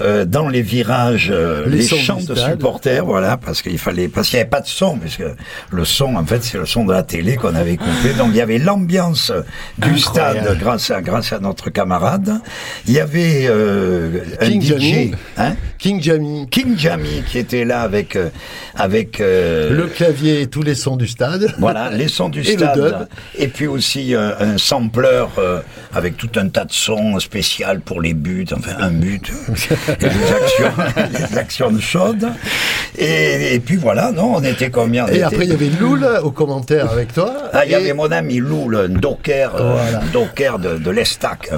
euh, 0.00 0.24
dans 0.24 0.48
les 0.48 0.62
virages, 0.62 1.30
euh, 1.32 1.66
les, 1.66 1.86
chants 1.86 2.20
de 2.20 2.34
supporters, 2.34 3.04
voilà, 3.04 3.36
parce 3.36 3.62
qu'il 3.62 3.78
fallait, 3.78 4.08
parce 4.08 4.28
qu'il 4.28 4.38
n'y 4.38 4.42
avait 4.42 4.50
pas 4.50 4.60
de 4.60 4.66
son, 4.66 4.96
puisque 4.98 5.24
le 5.70 5.84
son, 5.84 6.16
en 6.16 6.24
fait, 6.24 6.42
c'est 6.42 6.58
le 6.58 6.66
son 6.66 6.84
de 6.84 6.92
la 6.92 7.02
télé 7.02 7.36
qu'on 7.36 7.54
avait 7.54 7.76
coupé. 7.76 8.14
Donc 8.16 8.28
il 8.30 8.36
y 8.36 8.40
avait 8.40 8.58
l'ambiance 8.58 9.32
du 9.78 9.98
stade 9.98 10.58
grâce 10.58 10.90
à 10.90 11.02
grâce 11.02 11.32
à 11.32 11.38
notre 11.38 11.70
camarade. 11.70 12.40
Il 12.86 12.94
y 12.94 13.00
avait 13.00 13.46
euh, 13.48 14.20
King 14.40 14.62
DJ, 14.62 15.14
hein? 15.36 15.54
King 15.78 16.02
Jamie, 16.02 16.48
King 16.50 16.78
Jamie 16.78 17.22
qui 17.30 17.38
était 17.38 17.64
là 17.64 17.82
avec 17.82 18.18
avec 18.74 19.18
le 19.18 19.86
clavier 19.86 20.42
et 20.42 20.46
tous 20.46 20.62
les 20.62 20.74
sons 20.74 20.96
du 20.96 21.08
stade. 21.08 21.54
Voilà, 21.58 21.90
les 21.90 22.08
sons 22.08 22.28
du 22.28 22.44
stade. 22.44 23.08
Et 23.36 23.48
puis 23.48 23.66
aussi 23.66 24.14
un 24.14 24.58
sampler 24.58 25.24
avec 25.92 26.16
tout 26.16 26.30
un 26.36 26.48
tas 26.48 26.64
de 26.64 26.72
sons 26.72 27.18
spécial 27.18 27.80
pour 27.80 28.00
les 28.00 28.14
buts, 28.14 28.46
enfin 28.52 28.72
un 28.78 28.90
but. 28.90 29.30
les 30.00 30.32
actions, 30.32 30.72
les 31.30 31.38
actions 31.38 31.80
chaudes. 31.80 32.28
Et, 32.98 33.54
et, 33.54 33.60
puis 33.60 33.76
voilà, 33.76 34.12
non, 34.12 34.34
on 34.36 34.44
était 34.44 34.70
combien 34.70 35.06
Et 35.06 35.22
après, 35.22 35.44
il 35.44 35.50
y 35.50 35.54
avait 35.54 35.70
Loul 35.80 36.06
au 36.22 36.30
commentaire 36.30 36.90
avec 36.90 37.14
toi. 37.14 37.32
Ah, 37.52 37.64
il 37.64 37.72
y 37.72 37.74
avait 37.74 37.94
mon 37.94 38.10
ami 38.10 38.38
Loul, 38.38 38.88
Docker, 38.88 39.54
euh, 39.56 39.76
Docker 40.12 40.58
de, 40.58 40.76
de 40.76 40.90
l'Estac. 40.90 41.50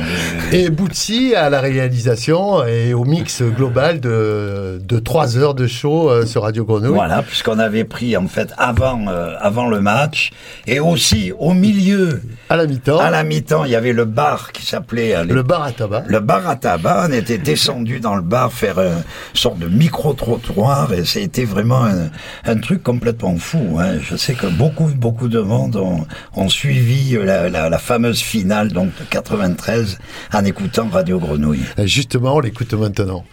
Et 0.52 0.70
Boutsi 0.70 1.34
à 1.34 1.50
la 1.50 1.60
réalisation 1.60 2.64
et 2.64 2.94
au 2.94 3.04
mix 3.04 3.42
global 3.42 4.00
de, 4.00 4.80
de 4.86 4.98
3 4.98 5.38
heures 5.38 5.54
de 5.54 5.66
show 5.66 6.10
euh, 6.10 6.26
sur 6.26 6.42
Radio 6.42 6.64
Grenouille. 6.64 6.94
Voilà, 6.94 7.22
puisqu'on 7.22 7.58
avait 7.58 7.84
pris 7.84 8.16
en 8.16 8.28
fait 8.28 8.52
avant, 8.58 9.06
euh, 9.08 9.34
avant 9.40 9.68
le 9.68 9.80
match 9.80 10.30
et 10.66 10.80
aussi 10.80 11.32
au 11.38 11.52
milieu. 11.52 12.20
À 12.48 12.56
la 12.56 12.66
mi-temps. 12.66 12.98
À 12.98 13.10
la 13.10 13.24
mi-temps, 13.24 13.64
il 13.64 13.72
y 13.72 13.76
avait 13.76 13.92
le 13.92 14.04
bar 14.04 14.52
qui 14.52 14.64
s'appelait. 14.64 15.24
Le 15.24 15.42
bar 15.42 15.62
à 15.62 15.72
tabac. 15.72 16.04
Le 16.06 16.20
bar 16.20 16.48
à 16.48 16.56
tabac. 16.56 17.06
On 17.08 17.12
était 17.12 17.38
descendu 17.38 18.00
dans 18.00 18.14
le 18.14 18.21
bar 18.22 18.52
faire 18.52 18.78
une 18.78 19.02
sorte 19.34 19.58
de 19.58 19.68
micro-trottoir 19.68 20.92
et 20.92 21.04
c'était 21.04 21.44
vraiment 21.44 21.84
un, 22.44 22.56
truc 22.58 22.82
complètement 22.82 23.36
fou. 23.36 23.78
Hein. 23.78 23.98
Je 24.00 24.16
sais 24.16 24.34
que 24.34 24.46
beaucoup, 24.46 24.86
beaucoup 24.86 25.28
de 25.28 25.40
monde 25.40 25.76
ont, 25.76 26.48
suivi 26.48 27.16
la, 27.22 27.78
fameuse 27.78 28.20
finale 28.20 28.72
donc 28.72 28.88
de 28.98 29.04
93 29.10 29.98
en 30.32 30.44
écoutant 30.44 30.88
Radio 30.88 31.18
Grenouille. 31.18 31.64
Justement, 31.84 32.36
on 32.36 32.40
l'écoute 32.40 32.72
maintenant. 32.74 33.24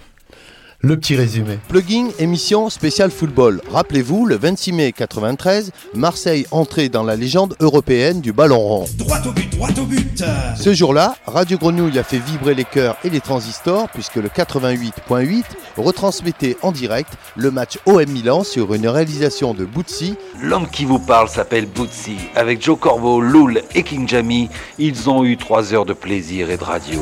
Le 0.82 0.98
petit 0.98 1.18
résumé. 1.18 1.60
Plugin, 1.68 2.08
émission 2.20 2.70
spéciale 2.70 3.12
football. 3.12 3.62
Rappelez-vous, 3.70 4.26
le 4.26 4.38
26 4.38 4.72
mai 4.72 4.92
93, 4.94 5.72
Marseille 5.94 6.46
entrait 6.52 6.88
dans 6.88 7.04
la 7.04 7.18
légende 7.18 7.58
européenne 7.60 8.22
du 8.22 8.32
ballon 8.32 8.60
rond. 8.60 8.86
Droit 8.96 9.20
au 9.28 9.34
but, 9.34 9.52
droit 9.52 9.68
au 9.78 9.84
but. 9.84 10.24
Ce 10.58 10.74
jour-là, 10.74 11.16
Radio 11.26 11.58
Grenouille 11.58 12.00
a 12.00 12.04
fait 12.04 12.20
vibrer 12.20 12.56
les 12.56 12.64
cœurs 12.64 12.96
et 13.04 13.10
les 13.10 13.20
transistors 13.20 13.90
puisque 13.90 14.16
le 14.16 14.30
88.8 14.30 15.44
retransmettait 15.76 16.56
en 16.62 16.72
direct 16.72 17.12
le 17.36 17.52
match 17.52 17.78
OM 17.86 18.10
Milan 18.10 18.46
sur 18.46 18.74
une 18.74 18.88
réalisation 18.88 19.54
de 19.54 19.66
Boutsi. 19.66 20.16
L'homme 20.42 20.70
qui 20.72 20.86
vous 20.86 21.00
parle 21.00 21.28
s'appelle 21.28 21.66
Boutsi. 21.66 22.16
Avec 22.36 22.64
Joe 22.64 22.80
Corvo, 22.80 23.20
Loul 23.20 23.64
et 23.76 23.84
King 23.84 24.08
Jamie, 24.08 24.48
ils 24.78 25.10
ont 25.10 25.26
eu 25.26 25.36
trois 25.36 25.74
heures 25.74 25.86
de 25.86 25.94
plaisir 25.94 26.50
et 26.50 26.56
de 26.58 26.64
radio. 26.64 27.02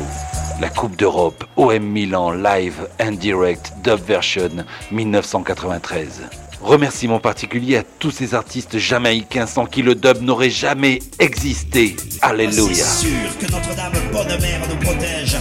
La 0.60 0.68
Coupe 0.70 0.96
d'Europe, 0.96 1.44
OM 1.56 1.84
Milan, 1.84 2.32
live 2.32 2.88
and 3.00 3.12
direct, 3.12 3.72
dub 3.84 4.00
version 4.00 4.64
1993. 4.90 6.22
Remerciement 6.60 7.20
particulier 7.20 7.76
à 7.76 7.84
tous 7.84 8.10
ces 8.10 8.34
artistes 8.34 8.76
jamaïcains 8.76 9.46
sans 9.46 9.66
qui 9.66 9.82
le 9.82 9.94
dub 9.94 10.20
n'aurait 10.20 10.50
jamais 10.50 10.98
existé. 11.20 11.94
Alléluia. 12.22 12.74
C'est 12.74 13.06
sûr 13.06 13.38
que 13.38 13.52
Notre-Dame, 13.52 13.92
bonne 14.12 14.40
mère, 14.40 14.60
nous 14.68 14.76
protège. 14.84 15.36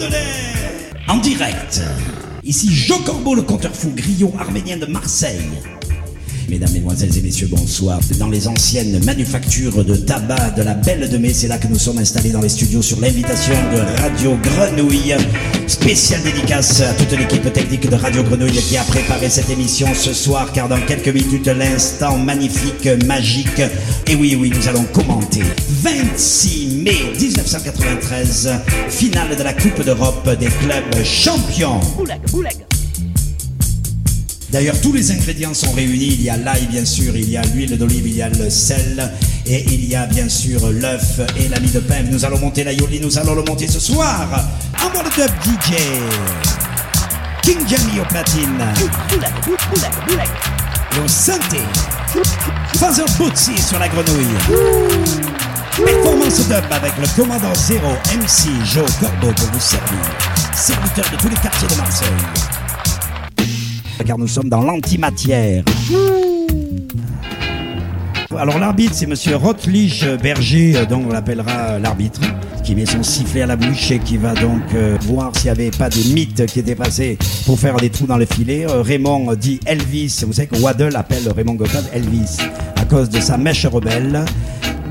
De 0.00 0.10
l'air 0.10 0.94
En 1.06 1.18
direct. 1.18 1.80
Ici 2.42 2.74
Jean 2.74 2.98
Corbeau, 3.02 3.36
le 3.36 3.42
conteur 3.42 3.72
fou 3.72 3.92
griot 3.94 4.32
arménien 4.36 4.76
de 4.76 4.86
Marseille. 4.86 5.48
Mesdames, 6.50 6.72
Mesdemoiselles 6.72 7.16
et 7.16 7.20
Messieurs, 7.22 7.46
bonsoir. 7.48 8.00
Dans 8.18 8.28
les 8.28 8.48
anciennes 8.48 9.00
manufactures 9.04 9.84
de 9.84 9.94
tabac 9.94 10.50
de 10.56 10.62
la 10.62 10.74
Belle 10.74 11.08
de 11.08 11.16
Mai, 11.16 11.32
c'est 11.32 11.46
là 11.46 11.58
que 11.58 11.68
nous 11.68 11.78
sommes 11.78 11.98
installés 11.98 12.30
dans 12.30 12.40
les 12.40 12.48
studios 12.48 12.82
sur 12.82 13.00
l'invitation 13.00 13.54
de 13.72 14.02
Radio 14.02 14.36
Grenouille. 14.42 15.14
Spéciale 15.68 16.22
dédicace 16.22 16.80
à 16.80 16.92
toute 16.94 17.16
l'équipe 17.16 17.52
technique 17.52 17.88
de 17.88 17.94
Radio 17.94 18.24
Grenouille 18.24 18.50
qui 18.50 18.76
a 18.76 18.82
préparé 18.82 19.30
cette 19.30 19.48
émission 19.48 19.86
ce 19.94 20.12
soir, 20.12 20.50
car 20.52 20.68
dans 20.68 20.80
quelques 20.80 21.14
minutes, 21.14 21.46
l'instant 21.46 22.18
magnifique, 22.18 22.88
magique. 23.06 23.62
Et 24.08 24.16
oui, 24.16 24.36
oui, 24.38 24.52
nous 24.52 24.66
allons 24.66 24.84
commenter. 24.92 25.42
26 25.68 26.82
mai 26.82 26.96
1993, 27.20 28.50
finale 28.88 29.36
de 29.36 29.42
la 29.44 29.52
Coupe 29.52 29.84
d'Europe 29.84 30.28
des 30.40 30.48
clubs 30.48 31.04
champions. 31.04 31.78
D'ailleurs, 34.52 34.80
tous 34.80 34.92
les 34.92 35.12
ingrédients 35.12 35.54
sont 35.54 35.70
réunis. 35.72 36.16
Il 36.18 36.22
y 36.22 36.30
a 36.30 36.36
l'ail, 36.36 36.66
bien 36.66 36.84
sûr, 36.84 37.16
il 37.16 37.30
y 37.30 37.36
a 37.36 37.42
l'huile 37.42 37.78
d'olive, 37.78 38.06
il 38.06 38.16
y 38.16 38.22
a 38.22 38.28
le 38.28 38.50
sel, 38.50 39.12
et 39.46 39.64
il 39.68 39.84
y 39.86 39.94
a 39.94 40.06
bien 40.06 40.28
sûr 40.28 40.70
l'œuf 40.70 41.20
et 41.38 41.48
la 41.48 41.60
mie 41.60 41.70
de 41.70 41.78
pain. 41.78 42.02
Nous 42.10 42.24
allons 42.24 42.38
monter 42.38 42.64
l'aioli, 42.64 43.00
nous 43.00 43.16
allons 43.16 43.34
le 43.34 43.44
monter 43.44 43.68
ce 43.68 43.78
soir. 43.78 44.26
En 44.82 44.90
mode 44.96 45.06
dub 45.14 45.30
DJ. 45.44 45.76
King 47.42 47.58
Jamie 47.68 48.00
au 48.00 48.04
platine. 48.06 48.64
Au 51.02 51.08
synthé. 51.08 51.60
Father 52.76 53.04
Bootsy 53.18 53.56
sur 53.56 53.78
la 53.78 53.88
grenouille. 53.88 54.26
Performance 55.76 56.48
dub 56.48 56.64
avec 56.72 56.92
le 56.98 57.06
commandant 57.14 57.54
0 57.54 57.86
MC 58.16 58.48
Joe 58.64 58.90
Corbeau 58.98 59.32
pour 59.32 59.48
vous 59.52 59.60
servir. 59.60 59.98
Serviteur 60.56 61.04
de 61.12 61.16
tous 61.16 61.28
les 61.28 61.36
quartiers 61.36 61.68
de 61.68 61.76
Marseille 61.76 62.59
car 64.10 64.18
nous 64.18 64.26
sommes 64.26 64.48
dans 64.48 64.62
l'antimatière. 64.62 65.62
Alors 68.36 68.58
l'arbitre, 68.58 68.92
c'est 68.92 69.06
monsieur 69.06 69.36
Rotlich 69.36 70.04
Berger, 70.20 70.74
euh, 70.74 70.84
donc 70.84 71.04
on 71.08 71.12
l'appellera 71.12 71.78
l'arbitre, 71.78 72.20
qui 72.64 72.74
met 72.74 72.86
son 72.86 73.04
sifflet 73.04 73.42
à 73.42 73.46
la 73.46 73.54
bouche 73.54 73.92
et 73.92 74.00
qui 74.00 74.16
va 74.16 74.34
donc 74.34 74.62
euh, 74.74 74.98
voir 75.02 75.30
s'il 75.36 75.44
n'y 75.44 75.50
avait 75.50 75.70
pas 75.70 75.88
des 75.88 76.02
mythes 76.12 76.44
qui 76.46 76.58
étaient 76.58 76.74
passés 76.74 77.18
pour 77.46 77.56
faire 77.56 77.76
des 77.76 77.88
trous 77.88 78.06
dans 78.08 78.16
le 78.16 78.26
filet. 78.26 78.66
Euh, 78.68 78.82
Raymond 78.82 79.32
dit 79.36 79.60
Elvis, 79.64 80.24
vous 80.26 80.32
savez 80.32 80.48
que 80.48 80.56
Waddle 80.56 80.96
appelle 80.96 81.30
Raymond 81.30 81.54
Gotthard 81.54 81.84
Elvis 81.92 82.38
à 82.82 82.84
cause 82.86 83.10
de 83.10 83.20
sa 83.20 83.36
mèche 83.36 83.66
rebelle. 83.66 84.24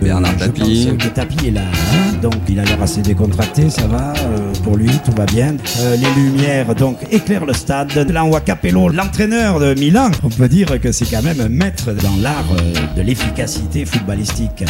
Bernard 0.02 0.36
Tapie. 0.38 0.84
Je 0.84 0.90
pense 0.90 1.04
que 1.04 1.10
Tapie 1.10 1.48
est 1.48 1.52
là, 1.52 1.62
hein. 1.62 2.14
donc 2.22 2.36
il 2.48 2.60
a 2.60 2.64
l'air 2.64 2.82
assez 2.82 3.02
décontracté, 3.02 3.70
ça 3.70 3.88
va, 3.88 4.14
euh, 4.14 4.54
pour 4.64 4.78
lui, 4.78 4.90
tout 5.06 5.12
va 5.12 5.26
bien. 5.26 5.56
Euh, 5.80 5.96
les 5.96 6.22
lumières, 6.22 6.76
donc, 6.76 6.98
éclairent 7.12 7.46
le 7.46 7.54
stade. 7.54 7.94
Là, 8.10 8.24
on 8.24 8.30
voit 8.30 8.42
Capello, 8.42 8.90
l'entraîneur 8.90 9.60
de 9.60 9.74
Milan. 9.74 10.12
On 10.24 10.30
peut 10.30 10.48
dire 10.48 10.80
que 10.80 10.92
c'est 10.92 11.10
quand 11.10 11.22
même 11.22 11.42
un 11.42 11.50
maître 11.50 11.92
dans 11.92 12.16
l'art 12.22 12.46
euh, 12.52 12.96
de 12.96 13.02
l'efficacité 13.02 13.86
footballistique. 13.86 14.64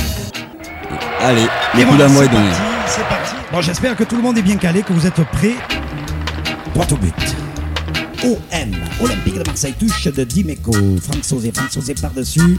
Allez, 1.21 1.48
les 1.75 1.83
voilà, 1.83 2.07
c'est 2.07 2.29
parti, 2.29 2.62
c'est 2.88 3.07
parti. 3.07 3.36
Bon, 3.51 3.62
j'espère 3.62 3.95
que 3.95 4.03
tout 4.03 4.15
le 4.15 4.21
monde 4.21 4.38
est 4.38 4.43
bien 4.43 4.55
calé, 4.55 4.81
que 4.81 4.93
vous 4.93 5.05
êtes 5.05 5.21
prêts. 5.31 5.55
Droit 6.74 6.88
au 6.91 6.95
but. 6.98 7.13
OM, 8.24 8.71
Olympique 9.01 9.38
de 9.38 9.43
Marseille, 9.45 9.74
touche 9.79 10.07
de 10.07 10.24
Dimeco. 10.24 10.74
Franck 11.01 11.24
Sauzé, 11.24 11.51
Franck 11.53 11.71
Sauzé 11.71 11.93
par-dessus. 11.93 12.57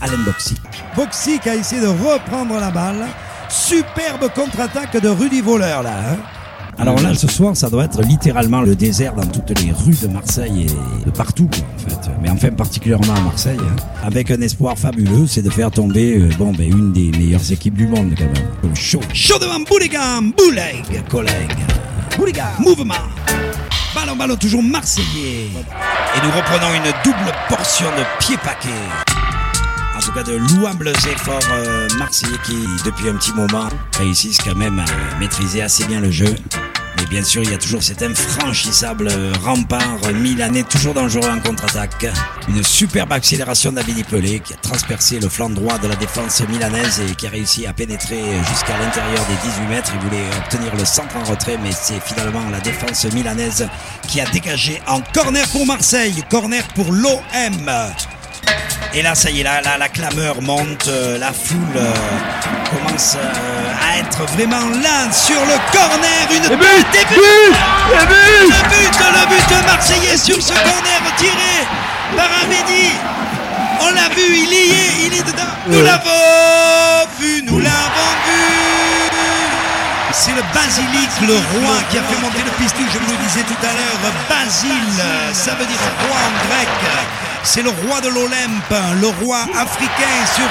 Alain 0.00 0.18
Boxic. 0.24 0.58
Boxic 0.94 1.46
a 1.46 1.54
essayé 1.54 1.80
de 1.80 1.86
reprendre 1.86 2.58
la 2.60 2.70
balle. 2.70 3.06
Superbe 3.48 4.28
contre-attaque 4.34 5.00
de 5.00 5.08
Rudy 5.08 5.40
Voleur 5.40 5.82
là. 5.82 5.92
Hein. 6.10 6.16
alors 6.78 7.00
là, 7.00 7.14
ce 7.14 7.28
soir, 7.28 7.56
ça 7.56 7.70
doit 7.70 7.84
être 7.84 8.02
littéralement 8.02 8.60
le 8.60 8.74
désert 8.74 9.14
dans 9.14 9.26
toutes 9.26 9.58
les 9.60 9.72
rues 9.72 9.96
de 10.02 10.08
Marseille 10.08 10.66
et 10.66 11.04
de 11.04 11.10
partout, 11.10 11.48
en 11.48 11.78
fait. 11.78 12.10
Mais 12.20 12.28
enfin, 12.28 12.50
particulièrement 12.50 13.14
à 13.14 13.20
Marseille, 13.20 13.58
hein. 13.60 13.76
avec 14.04 14.30
un 14.30 14.40
espoir 14.40 14.76
fabuleux, 14.76 15.26
c'est 15.26 15.42
de 15.42 15.50
faire 15.50 15.70
tomber, 15.70 16.18
euh, 16.18 16.28
bon, 16.38 16.52
ben, 16.52 16.68
une 16.68 16.92
des 16.92 17.10
meilleures 17.12 17.52
équipes 17.52 17.76
du 17.76 17.86
monde, 17.86 18.14
quand 18.18 18.24
même. 18.24 18.74
Chaud. 18.74 19.00
Chaud 19.14 19.38
devant 19.38 19.60
Bouligam, 19.60 20.32
Bouleg, 20.36 21.08
collègue. 21.08 21.56
Bouligam, 22.18 22.48
mouvement. 22.58 22.94
Ballon, 23.94 24.16
ballon, 24.16 24.36
toujours 24.36 24.62
marseillais. 24.62 25.46
Et 25.46 26.20
nous 26.22 26.30
reprenons 26.30 26.74
une 26.74 26.92
double 27.04 27.32
portion 27.48 27.86
de 27.96 28.24
pied 28.24 28.36
paquet 28.38 29.05
en 29.96 30.00
tout 30.00 30.12
cas 30.12 30.22
de 30.22 30.36
louables 30.36 30.88
efforts 30.88 31.40
euh, 31.52 31.88
marseillais 31.98 32.36
qui, 32.44 32.56
depuis 32.84 33.08
un 33.08 33.14
petit 33.14 33.32
moment, 33.32 33.68
réussissent 33.98 34.38
quand 34.38 34.54
même 34.54 34.78
à 34.78 35.18
maîtriser 35.18 35.62
assez 35.62 35.84
bien 35.84 36.00
le 36.00 36.10
jeu. 36.10 36.34
Mais 36.98 37.06
bien 37.06 37.22
sûr, 37.22 37.42
il 37.42 37.50
y 37.50 37.54
a 37.54 37.58
toujours 37.58 37.82
cet 37.82 38.02
infranchissable 38.02 39.10
rempart 39.42 39.98
milanais, 40.14 40.62
toujours 40.62 40.94
dangereux 40.94 41.28
en 41.28 41.40
contre-attaque. 41.40 42.06
Une 42.48 42.62
superbe 42.62 43.12
accélération 43.12 43.72
d'Abidi 43.72 44.02
Pelé 44.02 44.40
qui 44.40 44.54
a 44.54 44.56
transpercé 44.56 45.20
le 45.20 45.28
flanc 45.28 45.50
droit 45.50 45.78
de 45.78 45.88
la 45.88 45.96
défense 45.96 46.42
milanaise 46.48 47.00
et 47.00 47.14
qui 47.14 47.26
a 47.26 47.30
réussi 47.30 47.66
à 47.66 47.74
pénétrer 47.74 48.22
jusqu'à 48.48 48.78
l'intérieur 48.78 49.24
des 49.26 49.48
18 49.48 49.66
mètres. 49.68 49.92
Il 49.94 50.00
voulait 50.08 50.26
obtenir 50.38 50.74
le 50.74 50.84
centre 50.84 51.16
en 51.16 51.24
retrait, 51.24 51.58
mais 51.62 51.72
c'est 51.72 52.00
finalement 52.00 52.48
la 52.50 52.60
défense 52.60 53.04
milanaise 53.12 53.68
qui 54.08 54.20
a 54.20 54.26
dégagé 54.30 54.80
en 54.86 55.00
corner 55.12 55.46
pour 55.48 55.66
Marseille, 55.66 56.22
corner 56.30 56.66
pour 56.74 56.92
l'OM. 56.92 57.70
Et 58.96 59.02
là, 59.02 59.14
ça 59.14 59.28
y 59.30 59.40
est, 59.40 59.44
là, 59.44 59.60
la 59.78 59.88
clameur 59.90 60.40
monte, 60.40 60.88
euh, 60.88 61.18
la 61.18 61.30
foule 61.30 61.76
euh, 61.76 61.92
commence 62.70 63.16
euh, 63.16 63.84
à 63.84 63.98
être 63.98 64.22
vraiment 64.32 64.64
là 64.82 65.12
sur 65.12 65.38
le 65.38 65.56
corner. 65.70 66.24
Une 66.30 66.48
but, 66.48 66.56
but, 66.56 67.06
but, 67.10 67.20
le 67.92 68.06
but, 68.06 68.48
le 68.48 68.62
but, 68.72 68.96
le 68.98 69.26
but 69.28 69.66
marseillais 69.66 70.16
sur 70.16 70.40
ce 70.40 70.54
corner 70.54 71.00
tiré 71.18 71.66
par 72.16 72.30
Amédi. 72.42 72.92
On 73.82 73.90
l'a 73.90 74.08
vu, 74.08 74.34
il 74.34 74.50
y 74.50 74.72
est, 74.72 75.06
il 75.08 75.12
est 75.12 75.26
dedans. 75.26 75.52
Nous 75.66 75.82
l'avons 75.82 77.06
vu, 77.20 77.42
nous 77.42 77.58
l'avons 77.58 78.12
vu. 78.24 79.10
C'est 80.12 80.32
le 80.32 80.42
basilic, 80.54 81.10
le 81.20 81.34
roi, 81.34 81.76
qui 81.90 81.98
a 81.98 82.02
fait 82.02 82.18
monter 82.22 82.42
le 82.42 82.50
pistou, 82.52 82.82
je 82.90 82.98
vous 82.98 83.12
le 83.12 83.28
disais 83.28 83.42
tout 83.42 83.60
à 83.60 83.72
l'heure. 83.76 84.12
Basile, 84.30 85.04
ça 85.34 85.50
veut 85.50 85.66
dire 85.66 85.76
roi 86.00 86.16
en 86.16 86.48
grec. 86.48 86.68
C'est 87.48 87.62
le 87.62 87.70
roi 87.70 88.00
de 88.00 88.08
l'Olympe, 88.08 88.74
le 89.00 89.06
roi 89.24 89.38
africain 89.56 90.26
sur 90.34 90.44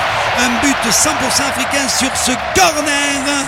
un 0.44 0.50
but 0.62 0.75
100% 0.90 1.12
africain 1.50 1.88
sur 1.90 2.10
ce 2.16 2.32
corner. 2.58 3.46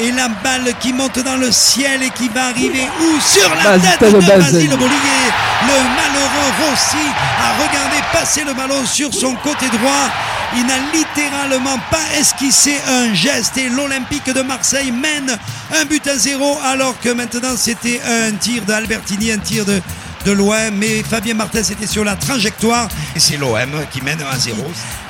Et 0.00 0.10
la 0.12 0.28
balle 0.28 0.72
qui 0.80 0.94
monte 0.94 1.18
dans 1.18 1.36
le 1.36 1.52
ciel 1.52 2.02
et 2.02 2.08
qui 2.10 2.28
va 2.30 2.46
arriver 2.46 2.88
où? 3.00 3.20
Sur 3.20 3.54
la 3.54 3.78
tête 3.78 4.00
de 4.10 4.18
Basile 4.18 4.70
Bollier. 4.70 5.26
Le 5.62 5.74
malheureux 5.74 6.52
Rossi 6.62 7.06
a 7.38 7.52
regardé 7.62 7.96
passer 8.12 8.44
le 8.44 8.54
ballon 8.54 8.86
sur 8.86 9.12
son 9.12 9.34
côté 9.34 9.66
droit. 9.68 10.08
Il 10.56 10.66
n'a 10.66 10.78
littéralement 10.94 11.78
pas 11.90 12.18
esquissé 12.18 12.80
un 12.88 13.14
geste 13.14 13.58
et 13.58 13.68
l'Olympique 13.68 14.32
de 14.32 14.42
Marseille 14.42 14.90
mène 14.90 15.38
un 15.78 15.84
but 15.84 16.04
à 16.08 16.16
zéro 16.16 16.58
alors 16.64 16.98
que 17.00 17.10
maintenant 17.10 17.56
c'était 17.56 18.00
un 18.04 18.32
tir 18.32 18.62
d'Albertini, 18.62 19.32
un 19.32 19.38
tir 19.38 19.64
de 19.64 19.80
de 20.24 20.32
l'OM, 20.32 20.54
mais 20.76 21.02
Fabien 21.02 21.34
Martin 21.34 21.60
était 21.60 21.86
sur 21.86 22.04
la 22.04 22.16
trajectoire 22.16 22.88
et 23.14 23.20
c'est 23.20 23.36
l'OM 23.36 23.70
qui 23.90 24.02
mène 24.02 24.18
1-0 24.18 24.52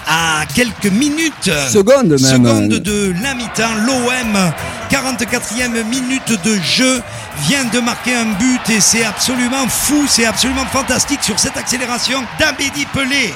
à 0.07 0.45
quelques 0.55 0.87
minutes 0.93 1.51
secondes 1.71 2.17
même 2.21 2.69
de 2.69 3.15
la 3.23 3.35
mi-temps. 3.35 3.75
L'OM 3.87 4.53
44e 4.91 5.85
minute 5.85 6.43
de 6.45 6.59
jeu 6.63 7.03
vient 7.43 7.65
de 7.65 7.81
marquer 7.81 8.15
un 8.15 8.27
but 8.39 8.61
et 8.71 8.81
c'est 8.81 9.05
absolument 9.05 9.67
fou, 9.69 10.05
c'est 10.09 10.27
absolument 10.27 10.67
fantastique 10.67 11.23
sur 11.23 11.39
cette 11.39 11.57
accélération 11.57 12.23
d'Abedi 12.39 12.87
Pelé. 12.93 13.35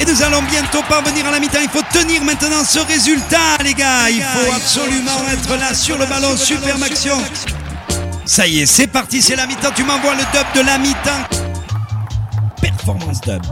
et 0.00 0.04
nous 0.04 0.22
allons 0.22 0.42
bientôt 0.42 0.82
parvenir 0.88 1.26
à 1.26 1.30
la 1.30 1.40
mi-temps. 1.40 1.58
Il 1.62 1.68
faut 1.68 1.84
tenir 1.92 2.22
maintenant 2.24 2.64
ce 2.64 2.80
résultat, 2.80 3.58
les 3.64 3.74
gars. 3.74 4.10
Il 4.10 4.22
faut 4.22 4.52
absolument 4.52 5.22
être 5.32 5.56
là 5.58 5.74
sur 5.74 5.96
le 5.98 6.06
ballon. 6.06 6.36
Superbe 6.36 6.82
action. 6.82 7.16
Ça 8.32 8.46
y 8.46 8.60
est, 8.60 8.66
c'est 8.66 8.86
parti, 8.86 9.20
c'est 9.20 9.36
la 9.36 9.46
mi-temps. 9.46 9.72
Tu 9.76 9.84
m'envoies 9.84 10.14
le 10.14 10.22
dub 10.32 10.46
de 10.54 10.66
la 10.66 10.78
mi-temps. 10.78 11.28
Performance 12.62 13.20
dub. 13.20 13.42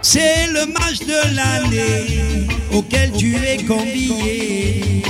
C'est 0.00 0.46
le 0.46 0.66
match 0.66 1.00
de 1.00 1.34
l'année 1.34 2.46
auquel 2.72 3.10
tu 3.10 3.34
es 3.34 3.64
convié. 3.64 5.02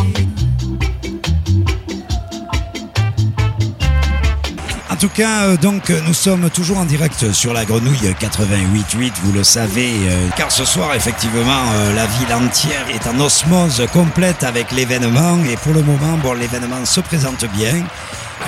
Tout 5.06 5.22
cas, 5.22 5.44
euh, 5.44 5.56
donc 5.56 5.90
nous 5.90 6.14
sommes 6.14 6.50
toujours 6.50 6.78
en 6.78 6.84
direct 6.84 7.30
sur 7.30 7.52
la 7.52 7.64
grenouille 7.64 8.12
88.8, 8.20 9.12
vous 9.22 9.32
le 9.32 9.44
savez, 9.44 9.92
euh, 9.92 10.28
car 10.36 10.50
ce 10.50 10.64
soir, 10.64 10.94
effectivement, 10.94 11.52
euh, 11.74 11.94
la 11.94 12.06
ville 12.06 12.34
entière 12.34 12.86
est 12.92 13.06
en 13.06 13.20
osmose 13.20 13.86
complète 13.92 14.42
avec 14.42 14.72
l'événement. 14.72 15.38
Et 15.48 15.56
pour 15.58 15.74
le 15.74 15.82
moment, 15.82 16.16
bon, 16.20 16.32
l'événement 16.32 16.84
se 16.84 17.00
présente 17.00 17.44
bien. 17.52 17.84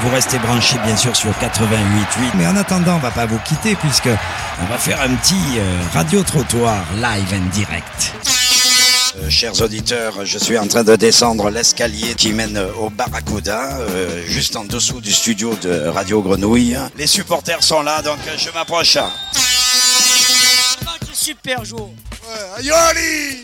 Vous 0.03 0.11
restez 0.11 0.39
branchés 0.39 0.79
bien 0.85 0.97
sûr 0.97 1.15
sur 1.15 1.31
88.8. 1.31 2.33
Mais 2.37 2.47
en 2.49 2.57
attendant, 2.57 2.97
on 2.97 2.99
va 2.99 3.13
pas 3.13 3.27
vous 3.27 3.39
quitter 3.45 3.77
puisque 3.77 4.09
on 4.61 4.67
va 4.67 4.79
faire 4.79 5.01
un 5.01 5.15
petit 5.15 5.61
radio 5.95 6.25
trottoir 6.25 6.83
live 6.97 7.35
and 7.35 7.51
direct. 7.53 8.48
Euh, 9.17 9.31
chers 9.31 9.61
auditeurs, 9.63 10.25
je 10.25 10.39
suis 10.39 10.59
en 10.59 10.67
train 10.67 10.85
de 10.85 10.95
descendre 10.97 11.51
l'escalier 11.51 12.15
qui 12.15 12.33
mène 12.33 12.59
au 12.79 12.91
Barracuda, 12.91 13.79
euh, 13.79 14.23
juste 14.27 14.57
en 14.57 14.65
dessous 14.65 15.01
du 15.01 15.13
studio 15.13 15.57
de 15.63 15.87
Radio 15.89 16.21
Grenouille. 16.23 16.77
Les 16.97 17.07
supporters 17.07 17.63
sont 17.63 17.83
là, 17.83 18.03
donc 18.03 18.19
je 18.37 18.51
m'approche. 18.51 18.99
Super 21.13 21.65
jour. 21.65 21.91
Ouais, 22.29 22.71
Ali 22.91 23.39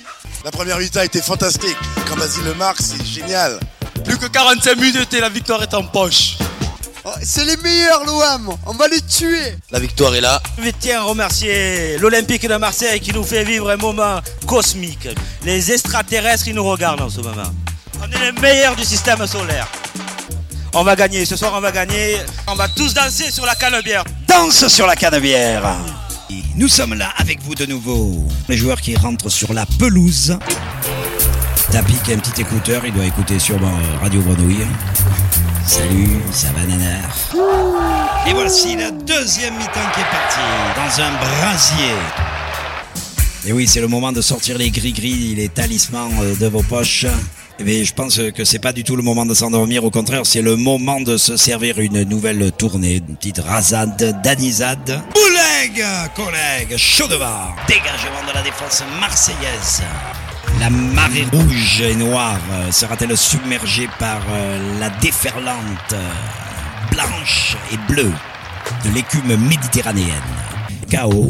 La 0.45 0.51
première 0.51 0.79
mi 0.79 0.91
a 0.95 1.05
été 1.05 1.23
fantastique. 1.23 1.77
Quand 2.09 2.17
Basile 2.17 2.45
le 2.45 2.55
marque, 2.55 2.81
c'est 2.81 3.05
génial. 3.05 3.59
Plus 4.05 4.19
que 4.19 4.27
45 4.27 4.77
minutes 4.77 5.15
et 5.15 5.21
la 5.21 5.29
victoire 5.29 5.63
est 5.63 5.75
en 5.75 5.85
poche. 5.85 6.37
Oh, 7.07 7.11
c'est 7.23 7.45
les 7.45 7.59
meilleurs, 7.59 8.03
l'OM. 8.07 8.57
On 8.65 8.73
va 8.73 8.89
les 8.89 9.03
tuer. 9.03 9.57
La 9.71 9.79
victoire 9.79 10.15
est 10.15 10.23
là. 10.23 10.41
Je 10.59 10.71
tiens 10.81 11.01
à 11.01 11.03
remercier 11.03 11.99
l'Olympique 11.99 12.49
de 12.49 12.57
Marseille 12.57 12.99
qui 12.99 13.13
nous 13.13 13.23
fait 13.23 13.45
vivre 13.45 13.69
un 13.71 13.77
moment 13.77 14.21
cosmique. 14.47 15.09
Les 15.45 15.71
extraterrestres 15.71 16.45
qui 16.45 16.55
nous 16.55 16.65
regardent 16.65 17.03
en 17.03 17.11
ce 17.11 17.21
moment. 17.21 17.53
On 18.01 18.11
est 18.11 18.33
les 18.33 18.41
meilleurs 18.41 18.75
du 18.75 18.85
système 18.85 19.27
solaire. 19.27 19.69
On 20.73 20.83
va 20.83 20.97
gagner. 20.97 21.27
Ce 21.27 21.37
soir, 21.37 21.53
on 21.55 21.61
va 21.61 21.73
gagner. 21.73 22.17
On 22.47 22.55
va 22.55 22.69
tous 22.69 22.95
danser 22.95 23.31
sur 23.31 23.45
la 23.45 23.55
canebière. 23.55 24.05
Danse 24.27 24.67
sur 24.69 24.87
la 24.87 24.97
canebière. 24.97 25.77
Nous 26.57 26.69
sommes 26.69 26.95
là 26.95 27.13
avec 27.19 27.43
vous 27.43 27.55
de 27.55 27.67
nouveau. 27.67 28.27
Les 28.49 28.57
joueurs 28.57 28.81
qui 28.81 28.97
rentrent 28.97 29.29
sur 29.29 29.53
la 29.53 29.67
pelouse. 29.79 30.39
Tapi 31.75 31.95
qui 32.05 32.13
a 32.13 32.15
un 32.15 32.19
petit 32.19 32.41
écouteur, 32.41 32.87
il 32.87 32.93
doit 32.93 33.05
écouter 33.05 33.41
sur 33.41 33.59
Radio 34.01 34.23
Grenouille. 34.23 34.65
Salut, 35.67 36.21
ça 36.31 36.53
va 36.53 36.65
nanar 36.67 37.11
Et 38.29 38.33
voici 38.33 38.77
la 38.77 38.93
deuxième 38.93 39.55
mi-temps 39.55 39.91
qui 39.93 40.01
est 40.01 40.13
partie 40.13 40.39
dans 40.77 41.03
un 41.03 41.11
brasier. 41.17 41.97
Et 43.45 43.53
oui, 43.53 43.67
c'est 43.67 43.81
le 43.81 43.89
moment 43.89 44.13
de 44.13 44.21
sortir 44.21 44.57
les 44.57 44.71
gris-gris, 44.71 45.35
les 45.35 45.49
talismans 45.49 46.13
euh, 46.23 46.37
de 46.37 46.47
vos 46.47 46.63
poches. 46.63 47.07
Mais 47.59 47.85
je 47.85 47.93
pense 47.93 48.21
que 48.33 48.45
c'est 48.45 48.61
pas 48.61 48.73
du 48.73 48.85
tout 48.85 48.95
le 48.95 49.03
moment 49.03 49.27
de 49.27 49.35
s'endormir. 49.35 49.83
Au 49.83 49.91
contraire, 49.91 50.23
c'est 50.25 50.43
le 50.43 50.55
moment 50.55 51.01
de 51.01 51.17
se 51.17 51.37
servir 51.37 51.81
une 51.81 52.05
nouvelle 52.05 52.53
tournée, 52.53 52.99
une 52.99 53.17
petite 53.17 53.41
rasade, 53.41 54.21
danisade. 54.23 55.03
Bouleg, 55.13 55.85
collègue, 56.15 56.77
chaud 56.77 57.09
devant. 57.09 57.53
Dégagement 57.67 58.23
de 58.29 58.33
la 58.33 58.43
défense 58.43 58.85
marseillaise. 59.01 59.83
La 60.61 60.71
marée 60.71 61.27
rouge 61.33 61.81
et 61.81 61.95
noire 61.95 62.41
euh, 62.53 62.71
sera-t-elle 62.71 63.17
submergée 63.17 63.89
par 63.99 64.21
euh, 64.31 64.79
la 64.81 64.91
déferlante 64.91 65.93
euh, 65.93 66.11
blanche 66.91 67.57
et 67.73 67.77
bleue 67.93 68.13
de 68.85 68.91
l'écume 68.91 69.37
méditerranéenne? 69.49 70.09
Chaos, 70.89 71.29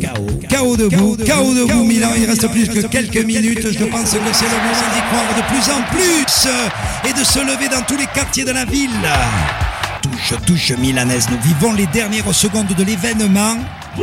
chaos 0.48 0.77
debout, 0.77 1.16
chaos 1.24 1.55
debout, 1.55 1.85
Milan, 1.85 2.11
il 2.16 2.27
reste 2.27 2.50
plus 2.50 2.68
que 2.68 2.87
quelques 2.87 3.24
minutes, 3.24 3.66
je 3.72 3.85
pense 3.85 4.11
que 4.11 4.18
c'est 4.33 4.44
le 4.44 4.57
moment 4.57 4.88
d'y 4.94 5.00
croire 5.09 5.35
de 5.37 5.42
plus 5.48 5.72
en 5.72 5.83
plus 5.90 6.48
et 7.09 7.18
de 7.18 7.24
se 7.24 7.38
lever 7.38 7.68
dans 7.68 7.83
tous 7.83 7.96
les 7.96 8.07
quartiers 8.07 8.44
de 8.44 8.53
la 8.53 8.64
ville. 8.66 8.90
Touche, 10.26 10.38
touche 10.46 10.70
milanaise, 10.78 11.26
nous 11.30 11.38
vivons 11.40 11.74
les 11.74 11.87
dernières 11.87 12.34
secondes 12.34 12.68
de 12.68 12.82
l'événement. 12.82 13.56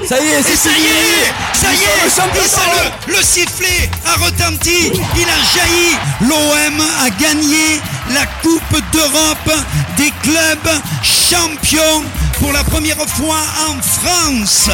Ça 0.08 0.20
y 0.20 0.28
est, 0.28 0.44
c'est 0.44 0.56
ça 0.56 0.70
y 0.70 0.86
est, 0.86 1.34
ça 1.54 1.74
y 1.74 1.78
est, 1.78 3.08
le, 3.08 3.18
le, 3.18 3.24
sifflet 3.24 3.90
a 4.06 4.24
retenti, 4.24 4.92
il 4.94 5.28
a 5.28 5.40
jailli. 5.52 5.98
L'OM 6.22 6.82
a 7.04 7.10
gagné 7.10 7.82
la 8.14 8.26
Coupe 8.44 8.82
d'Europe 8.94 9.66
des 9.98 10.12
clubs 10.22 10.82
champions 11.02 12.04
pour 12.40 12.54
la 12.54 12.64
première 12.66 13.04
fois 13.10 13.42
en 13.68 13.82
France. 13.82 14.70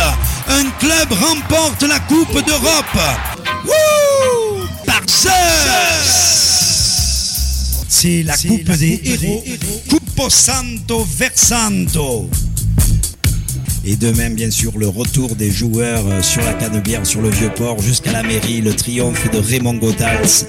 Un 0.50 0.66
club 0.80 1.14
remporte 1.14 1.84
la 1.84 2.00
Coupe 2.00 2.46
d'Europe. 2.46 3.00
Par 4.86 5.02
C'est 7.88 8.24
la 8.24 8.36
Coupe 8.36 8.72
des 8.72 9.02
héros. 9.06 9.44
Coupe 9.90 10.07
Santo 10.30 11.08
Versanto. 11.18 12.30
Et 13.86 13.96
de 13.96 14.12
même, 14.12 14.34
bien 14.34 14.52
sûr, 14.52 14.78
le 14.78 14.88
retour 14.88 15.36
des 15.36 15.52
joueurs 15.52 16.06
euh, 16.08 16.22
sur 16.22 16.44
la 16.44 16.54
Canebière, 16.54 17.06
sur 17.06 17.22
le 17.22 17.30
Vieux-Port, 17.30 17.82
jusqu'à 17.82 18.12
la 18.12 18.24
mairie, 18.24 18.60
le 18.60 18.74
triomphe 18.74 19.30
de 19.32 19.38
Raymond 19.38 19.76
Godals. 19.76 20.48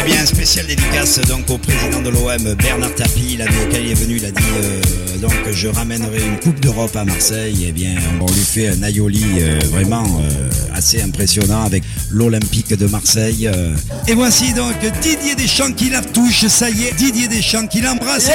Eh 0.00 0.10
bien, 0.10 0.26
spécial 0.26 0.66
dédicace 0.66 1.20
donc 1.28 1.48
au 1.50 1.58
président 1.58 2.00
de 2.02 2.08
l'OM, 2.08 2.54
Bernard 2.54 2.94
Tapie. 2.94 3.38
Il 3.38 3.44
quand 3.44 3.78
il 3.78 3.90
est 3.90 3.94
venu, 3.94 4.16
il 4.16 4.24
a 4.24 4.30
dit 4.30 4.42
euh, 4.56 4.80
donc 5.24 5.50
je 5.52 5.68
ramènerai 5.68 6.22
une 6.22 6.38
Coupe 6.38 6.60
d'Europe 6.60 6.94
à 6.96 7.04
Marseille. 7.04 7.64
Eh 7.66 7.72
bien, 7.72 7.94
on 8.20 8.26
lui 8.26 8.42
fait 8.42 8.68
un 8.68 8.82
aioli 8.82 9.24
euh, 9.38 9.58
vraiment 9.70 10.04
euh, 10.04 10.50
assez 10.74 11.00
impressionnant 11.00 11.64
avec 11.64 11.82
l'Olympique 12.10 12.76
de 12.76 12.86
Marseille. 12.86 13.48
euh. 13.48 13.74
Et 14.06 14.12
voici 14.12 14.52
donc 14.52 14.74
Didier 15.00 15.34
Deschamps 15.34 15.72
qui 15.72 15.88
la 15.88 16.02
touche. 16.02 16.46
Ça 16.48 16.68
y 16.68 16.84
est, 16.84 16.92
Didier 16.92 17.28
Deschamps 17.28 17.66
qui 17.66 17.80
l'embrasse. 17.80 18.28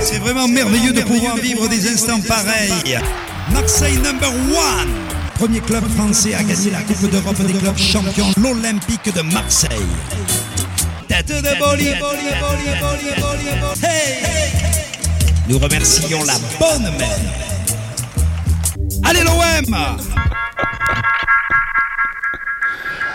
C'est 0.00 0.18
vraiment 0.18 0.46
merveilleux 0.46 0.92
de 0.92 1.00
pouvoir 1.00 1.36
vivre 1.36 1.68
des 1.68 1.88
instants 1.88 2.20
pareils. 2.20 3.00
Marseille 3.52 3.96
number 3.96 4.32
one. 4.32 4.88
Premier 5.34 5.60
club 5.60 5.82
français 5.96 6.34
à 6.34 6.44
gagner 6.44 6.70
la 6.70 6.80
Coupe 6.82 7.10
d'Europe 7.10 7.42
des 7.44 7.54
clubs 7.54 7.76
champions, 7.76 8.30
l'Olympique 8.40 9.12
de 9.12 9.20
Marseille. 9.20 9.70
Nous 15.48 15.58
remercions 15.60 16.24
la 16.24 16.34
bonne 16.58 16.90
mère. 16.98 17.18
Allez 19.04 19.20
l'OM 19.22 19.76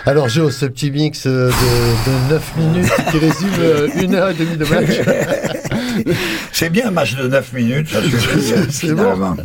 Alors 0.06 0.30
Jo, 0.30 0.50
ce 0.50 0.66
petit 0.68 0.92
mix 0.92 1.26
euh, 1.28 1.50
de, 1.50 2.30
de 2.30 2.34
9 2.36 2.56
minutes 2.56 2.92
qui 3.12 3.18
résume 3.18 3.50
euh, 3.60 3.90
une 4.02 4.16
heure 4.16 4.30
et 4.30 4.34
demie 4.34 4.56
de 4.56 4.66
match. 4.66 6.06
C'est 6.54 6.70
bien 6.70 6.88
un 6.88 6.92
match 6.92 7.16
de 7.16 7.28
9 7.28 7.52
minutes, 7.54 7.90
ça 7.90 8.02
suffit. 8.02 8.54
C'est 8.70 8.94
bon. 8.94 9.36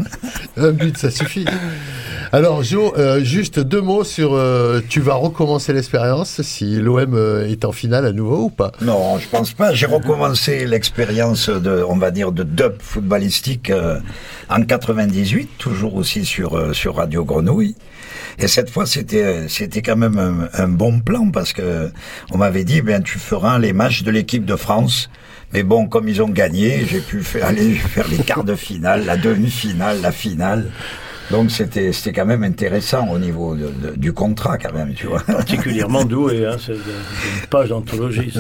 Un 0.57 0.71
but, 0.71 0.97
ça 0.97 1.11
suffit. 1.11 1.45
Alors 2.35 2.65
Jo, 2.65 2.93
euh, 2.99 3.23
juste 3.23 3.61
deux 3.61 3.81
mots 3.81 4.03
sur... 4.03 4.35
euh, 4.35 4.81
tu 4.89 4.99
vas 5.01 5.15
recommencer 5.15 5.73
l'expérience 5.73 6.43
si 6.43 6.81
l'OM 6.81 7.15
euh, 7.15 7.49
est 7.49 7.65
en 7.65 7.71
finale 7.71 8.05
à 8.07 8.11
nouveau 8.11 8.47
ou 8.47 8.51
pas? 8.51 8.73
Non, 8.81 9.21
je 9.21 9.29
pense 9.29 9.53
pas. 9.53 9.73
J'ai 9.73 9.87
recommencé 9.87 10.67
l'expérience 10.67 11.49
de, 11.49 11.85
on 11.89 11.95
va 11.95 12.11
dire, 12.11 12.33
de 12.33 12.43
dub 12.43 12.83
footballistique 12.83 13.71
euh, 13.71 14.01
en 14.51 14.63
98, 14.65 15.49
toujours 15.59 15.95
aussi 15.95 16.25
sur 16.25 16.59
euh, 16.59 16.73
sur 16.73 16.97
Radio 16.97 17.25
Grenouille. 17.25 17.77
Et 18.41 18.49
cette 18.49 18.69
fois, 18.69 18.85
c'était 18.85 19.47
c'était 19.47 19.83
quand 19.83 19.95
même 19.95 20.49
un, 20.53 20.67
bon 20.67 20.99
plan 20.99 21.31
parce 21.31 21.53
que 21.53 21.93
on 22.33 22.39
m'avait 22.39 22.65
dit, 22.65 22.83
ben 22.83 23.01
tu 23.01 23.21
feras 23.21 23.61
les 23.61 23.73
matchs 23.73 24.03
de 24.03 24.11
l'équipe 24.11 24.45
de 24.45 24.57
France. 24.57 25.09
Mais 25.53 25.63
bon, 25.63 25.87
comme 25.87 26.09
ils 26.09 26.21
ont 26.21 26.31
gagné, 26.31 26.85
j'ai 26.85 26.99
pu 26.99 27.23
aller 27.41 27.75
faire 27.75 28.09
les 28.09 28.17
quarts 28.17 28.43
de 28.43 28.57
finale, 28.57 29.05
la 29.05 29.17
demi-finale, 29.17 30.01
la 30.01 30.11
finale. 30.11 30.73
Donc 31.31 31.51
c'était 31.51 31.93
c'était 31.93 32.13
quand 32.13 32.27
même 32.27 32.43
intéressant 32.45 33.09
au 33.09 33.19
niveau 33.19 33.55
de- 33.55 33.63
de- 33.91 33.97
du 33.97 34.13
contrat 34.13 34.59
quand 34.59 34.73
même, 34.73 34.93
tu 34.95 35.07
vois. 35.07 35.21
Particulièrement 35.21 36.05
doué, 36.05 36.45
hein, 36.47 36.57
c'est 36.59 36.73
une 36.73 37.47
page 37.51 37.71
d'anthologie. 37.71 38.33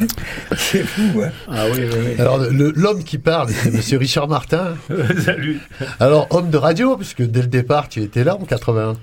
C'est 0.56 0.82
fou, 0.84 1.22
hein. 1.22 1.30
Ah 1.48 1.64
oui, 1.72 1.80
oui, 1.82 1.98
oui. 2.06 2.20
Alors 2.20 2.38
le- 2.38 2.72
l'homme 2.76 3.02
qui 3.04 3.18
parle, 3.18 3.50
c'est 3.50 3.72
Monsieur 3.72 3.98
Richard 3.98 4.28
Martin. 4.28 4.74
Salut. 5.24 5.60
Alors 5.98 6.28
homme 6.30 6.50
de 6.50 6.56
radio, 6.56 6.96
puisque 6.96 7.22
dès 7.22 7.40
le 7.42 7.48
départ 7.48 7.88
tu 7.88 8.00
étais 8.02 8.24
là 8.24 8.36
en 8.36 8.44
81. 8.44 8.94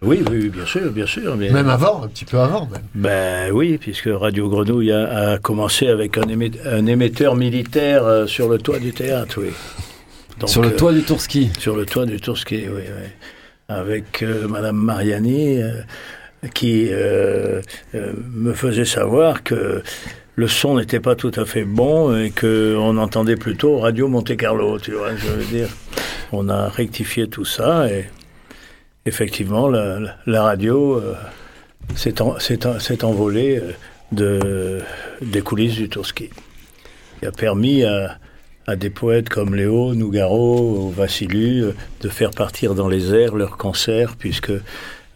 Oui, 0.00 0.22
oui, 0.30 0.38
oui, 0.42 0.48
bien 0.48 0.64
sûr, 0.64 0.92
bien 0.92 1.06
sûr. 1.06 1.36
Mais... 1.36 1.50
Même 1.50 1.68
avant, 1.68 2.04
un 2.04 2.08
petit 2.08 2.24
peu 2.24 2.38
avant 2.38 2.68
même. 2.72 2.82
Ben 2.94 3.50
oui, 3.52 3.78
puisque 3.78 4.08
Radio 4.12 4.48
Grenouille 4.48 4.92
a, 4.92 5.32
a 5.32 5.38
commencé 5.38 5.88
avec 5.88 6.16
un, 6.18 6.22
émet- 6.22 6.52
un 6.64 6.86
émetteur 6.86 7.34
militaire 7.34 8.04
euh, 8.04 8.26
sur 8.28 8.48
le 8.48 8.58
toit 8.58 8.78
du 8.78 8.92
théâtre, 8.92 9.40
oui. 9.42 9.50
Donc, 10.40 10.48
Sur 10.48 10.62
le 10.62 10.68
euh, 10.68 10.76
toit 10.76 10.92
du 10.92 11.02
Tourski. 11.02 11.50
Sur 11.58 11.76
le 11.76 11.84
toit 11.86 12.06
du 12.06 12.20
Tourski, 12.20 12.66
oui, 12.68 12.82
oui. 12.86 13.08
Avec 13.68 14.22
euh, 14.22 14.46
Madame 14.48 14.76
Mariani, 14.76 15.60
euh, 15.60 15.82
qui 16.54 16.88
me 18.32 18.52
faisait 18.54 18.84
savoir 18.84 19.42
que 19.42 19.82
le 20.36 20.46
son 20.46 20.76
n'était 20.78 21.00
pas 21.00 21.16
tout 21.16 21.32
à 21.34 21.44
fait 21.44 21.64
bon 21.64 22.16
et 22.16 22.30
qu'on 22.30 22.96
entendait 22.96 23.34
plutôt 23.36 23.78
Radio 23.78 24.06
Monte 24.06 24.36
Carlo, 24.36 24.78
tu 24.78 24.92
vois, 24.92 25.16
je 25.16 25.26
veux 25.26 25.44
dire. 25.44 25.68
On 26.30 26.48
a 26.48 26.68
rectifié 26.68 27.26
tout 27.28 27.44
ça 27.44 27.90
et 27.90 28.04
effectivement, 29.04 29.68
la, 29.68 30.42
radio 30.42 30.96
euh, 30.98 31.14
s'est 31.96 32.22
en- 32.22 32.38
s'est 32.38 32.64
en- 32.66 32.78
s'est 32.78 33.02
envolée 33.02 33.60
de, 34.12 34.80
des 35.20 35.40
coulisses 35.40 35.74
du 35.74 35.88
Tourski. 35.88 36.30
Qui 37.18 37.26
a 37.26 37.32
permis 37.32 37.82
à, 37.82 38.18
à 38.68 38.76
des 38.76 38.90
poètes 38.90 39.30
comme 39.30 39.54
Léo, 39.54 39.94
Nougaro 39.94 40.76
ou 40.78 40.90
Vassilu 40.90 41.64
euh, 41.64 41.72
de 42.02 42.08
faire 42.10 42.30
partir 42.30 42.74
dans 42.74 42.86
les 42.86 43.14
airs 43.14 43.34
leurs 43.34 43.56
concerts, 43.56 44.14
puisque 44.18 44.52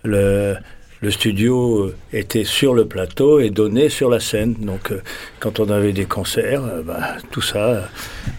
le, 0.05 0.57
le 1.03 1.11
studio 1.11 1.81
euh, 1.81 1.95
était 2.15 2.45
sur 2.45 2.73
le 2.73 2.87
plateau 2.87 3.41
et 3.41 3.51
donné 3.51 3.91
sur 3.91 4.09
la 4.09 4.21
scène. 4.21 4.55
Donc, 4.55 4.91
euh, 4.91 5.03
quand 5.39 5.61
on 5.61 5.69
avait 5.69 5.93
des 5.93 6.07
concerts, 6.07 6.63
bah, 6.87 7.19
tout 7.31 7.43
ça 7.43 7.91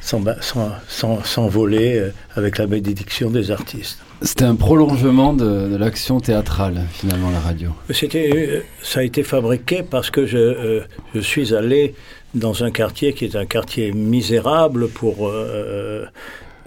s'envolait 0.01 2.11
avec 2.35 2.57
la 2.57 2.65
bénédiction 2.65 3.29
des 3.29 3.51
artistes. 3.51 3.99
C'était 4.23 4.45
un 4.45 4.55
prolongement 4.55 5.33
de, 5.33 5.69
de 5.69 5.75
l'action 5.75 6.21
théâtrale, 6.21 6.87
finalement, 6.91 7.29
la 7.29 7.39
radio. 7.39 7.69
C'était, 7.91 8.63
ça 8.81 9.01
a 9.01 9.03
été 9.03 9.21
fabriqué 9.21 9.83
parce 9.83 10.09
que 10.09 10.25
je, 10.25 10.81
je 11.13 11.19
suis 11.19 11.53
allé 11.53 11.93
dans 12.33 12.63
un 12.63 12.71
quartier 12.71 13.13
qui 13.13 13.25
est 13.25 13.35
un 13.35 13.45
quartier 13.45 13.91
misérable 13.91 14.89
pour 14.89 15.27
euh, 15.27 16.07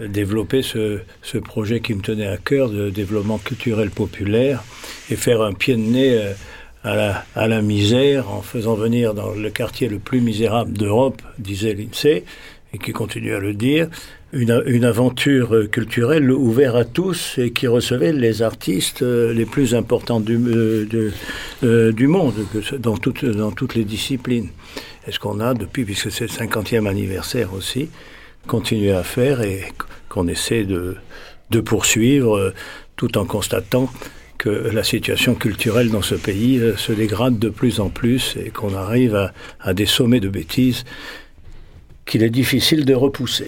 euh, 0.01 0.07
développer 0.07 0.61
ce, 0.61 0.99
ce 1.21 1.37
projet 1.37 1.81
qui 1.81 1.93
me 1.93 2.01
tenait 2.01 2.27
à 2.27 2.37
cœur 2.37 2.69
de 2.69 2.89
développement 2.89 3.37
culturel 3.37 3.89
populaire 3.89 4.63
et 5.09 5.15
faire 5.15 5.41
un 5.41 5.53
pied 5.53 5.75
de 5.75 5.81
nez 5.81 6.13
euh, 6.13 6.33
à 6.83 6.95
la, 6.95 7.25
à 7.35 7.47
la 7.47 7.61
misère 7.61 8.31
en 8.31 8.41
faisant 8.41 8.75
venir 8.75 9.13
dans 9.13 9.31
le 9.31 9.49
quartier 9.49 9.89
le 9.89 9.99
plus 9.99 10.21
misérable 10.21 10.73
d'Europe, 10.73 11.21
disait 11.37 11.73
l'INSEE, 11.73 12.23
et 12.73 12.77
qui 12.77 12.91
continue 12.91 13.33
à 13.33 13.39
le 13.39 13.53
dire, 13.53 13.89
une, 14.33 14.61
une 14.65 14.83
aventure 14.85 15.69
culturelle 15.71 16.29
ouverte 16.31 16.75
à 16.75 16.85
tous 16.85 17.35
et 17.37 17.51
qui 17.51 17.67
recevait 17.67 18.11
les 18.11 18.41
artistes 18.41 19.01
euh, 19.01 19.33
les 19.33 19.45
plus 19.45 19.73
importants 19.73 20.19
du, 20.19 20.35
euh, 20.35 20.85
de- 20.85 21.11
euh, 21.63 21.91
du 21.93 22.07
monde, 22.07 22.33
dans, 22.79 22.97
toutes, 22.97 23.23
dans 23.25 23.51
toutes 23.51 23.75
les 23.75 23.85
disciplines. 23.85 24.49
Et 25.07 25.11
ce 25.11 25.19
qu'on 25.19 25.39
a 25.39 25.53
depuis, 25.53 25.85
puisque 25.85 26.11
c'est 26.11 26.25
le 26.25 26.29
50e 26.47 26.87
anniversaire 26.87 27.53
aussi, 27.53 27.89
continué 28.47 28.91
à 28.91 29.03
faire 29.03 29.41
et 29.41 29.61
qu'on 30.09 30.27
essaie 30.27 30.65
de, 30.65 30.95
de 31.49 31.59
poursuivre 31.61 32.53
tout 32.97 33.17
en 33.17 33.25
constatant 33.25 33.89
que 34.37 34.49
la 34.49 34.83
situation 34.83 35.33
culturelle 35.35 35.89
dans 35.89 36.01
ce 36.01 36.15
pays 36.15 36.61
se 36.77 36.91
dégrade 36.91 37.39
de 37.39 37.49
plus 37.49 37.79
en 37.79 37.89
plus 37.89 38.35
et 38.43 38.49
qu'on 38.49 38.75
arrive 38.75 39.15
à, 39.15 39.33
à 39.61 39.73
des 39.73 39.85
sommets 39.85 40.19
de 40.19 40.29
bêtises 40.29 40.83
qu'il 42.05 42.23
est 42.23 42.29
difficile 42.29 42.85
de 42.85 42.93
repousser. 42.93 43.47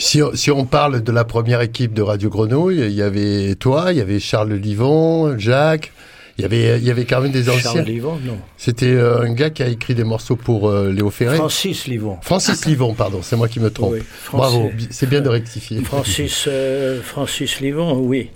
Si 0.00 0.22
on, 0.22 0.34
si 0.34 0.50
on 0.50 0.64
parle 0.64 1.02
de 1.02 1.12
la 1.12 1.24
première 1.24 1.60
équipe 1.60 1.92
de 1.92 2.02
Radio 2.02 2.30
Grenouille, 2.30 2.80
il 2.80 2.92
y 2.92 3.02
avait 3.02 3.54
toi, 3.54 3.92
il 3.92 3.98
y 3.98 4.00
avait 4.00 4.18
Charles 4.18 4.54
Livon, 4.54 5.38
Jacques, 5.38 5.92
il 6.38 6.42
y 6.42 6.44
avait, 6.44 6.78
il 6.78 6.84
y 6.84 6.90
avait 6.90 7.04
quand 7.04 7.20
même 7.20 7.32
des 7.32 7.48
anciens. 7.50 7.74
Charles 7.74 7.84
Livon, 7.84 8.18
non. 8.24 8.38
C'était 8.56 8.86
euh, 8.86 9.20
un 9.20 9.32
gars 9.32 9.50
qui 9.50 9.62
a 9.62 9.68
écrit 9.68 9.94
des 9.94 10.04
morceaux 10.04 10.36
pour 10.36 10.70
euh, 10.70 10.90
Léo 10.90 11.10
Ferré. 11.10 11.36
Francis 11.36 11.86
Livon. 11.86 12.16
Francis 12.22 12.64
Livon, 12.64 12.94
pardon, 12.94 13.20
c'est 13.22 13.36
moi 13.36 13.46
qui 13.46 13.60
me 13.60 13.70
trompe. 13.70 13.92
Oui, 13.92 14.02
Bravo, 14.32 14.70
c'est 14.88 15.08
bien 15.08 15.20
de 15.20 15.28
rectifier. 15.28 15.82
Francis, 15.82 16.44
euh, 16.48 17.02
Francis 17.02 17.60
Livon, 17.60 17.98
oui. 17.98 18.30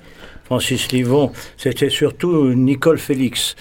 Francis 0.45 0.93
Livon, 0.93 1.33
c'était 1.57 1.89
surtout 1.89 2.53
Nicole 2.53 2.99
Félix, 2.99 3.57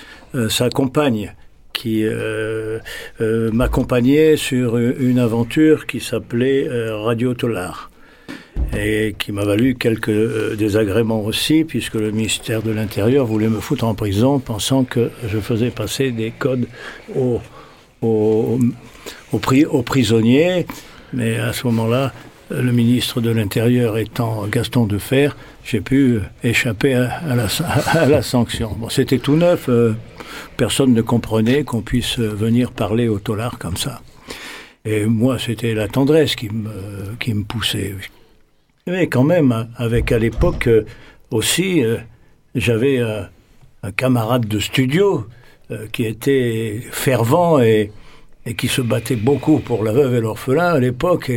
sa 0.50 0.70
compagne, 0.70 1.34
qui 1.74 2.06
euh, 2.06 2.80
euh, 3.20 3.52
m'accompagnait 3.52 4.38
sur 4.38 4.78
une 4.78 5.20
aventure 5.20 5.86
qui 5.86 6.00
s'appelait 6.00 6.68
euh, 6.70 6.96
Radio 6.98 7.34
Tolar 7.34 7.90
et 8.78 9.16
qui 9.18 9.32
m'a 9.32 9.44
valu 9.46 9.76
quelques 9.76 10.10
euh, 10.10 10.56
désagréments 10.56 11.22
aussi, 11.22 11.64
puisque 11.64 11.96
le 11.96 12.12
ministère 12.12 12.62
de 12.64 12.72
l'Intérieur 12.72 13.26
voulait 13.26 13.50
me 13.50 13.60
foutre 13.60 13.84
en 13.86 13.94
prison, 13.94 14.40
pensant 14.40 14.84
que 14.84 15.12
je 15.28 15.40
faisais 15.40 15.70
passer 15.70 16.12
des 16.12 16.32
codes 16.32 16.68
aux, 17.16 17.40
aux, 18.02 18.60
aux 19.32 19.40
pri- 19.40 19.66
aux 19.66 19.84
prisonniers. 19.84 20.66
Mais 21.14 21.38
à 21.38 21.54
ce 21.54 21.68
moment-là, 21.68 22.12
le 22.50 22.72
ministre 22.72 23.22
de 23.22 23.30
l'Intérieur 23.30 23.98
étant 23.98 24.46
Gaston 24.48 24.86
Defer, 24.86 25.30
j'ai 25.64 25.82
pu 25.82 26.20
échapper 26.44 26.96
à, 26.96 27.22
la, 28.08 28.22
sanction. 28.22 28.76
C'était 28.90 29.20
tout 29.20 29.36
neuf, 29.36 29.70
euh, 29.70 29.94
personne 30.58 30.94
ne 30.94 31.02
comprenait 31.02 31.64
qu'on 31.64 31.82
puisse 31.82 32.18
venir 32.20 32.72
parler 32.72 33.08
au 33.08 33.20
tolard 33.20 33.58
comme 33.60 33.78
ça. 33.78 34.02
Et 34.86 35.06
moi, 35.06 35.38
c'était 35.40 35.74
la 35.74 35.88
tendresse 35.88 36.36
qui 36.36 36.50
me, 36.50 37.16
qui 37.20 37.34
me 37.34 37.44
poussait. 37.44 37.96
Mais 38.86 39.08
quand 39.08 39.24
même, 39.24 39.70
avec 39.78 40.12
à 40.12 40.20
l'époque 40.20 40.68
euh, 40.68 40.86
aussi, 41.32 41.84
euh, 41.84 41.98
j'avais 42.54 43.00
euh, 43.00 43.22
un 43.82 43.92
camarade 43.92 44.48
de 44.48 44.60
studio 44.60 45.28
qui 45.92 46.06
était 46.06 46.84
fervent 46.92 47.60
et, 47.60 47.90
qui 48.58 48.68
se 48.68 48.82
battait 48.82 49.16
beaucoup 49.16 49.60
pour 49.60 49.84
la 49.84 49.92
veuve 49.92 50.14
et 50.14 50.22
l'orphelin 50.22 50.74
à 50.74 50.80
l'époque. 50.80 51.32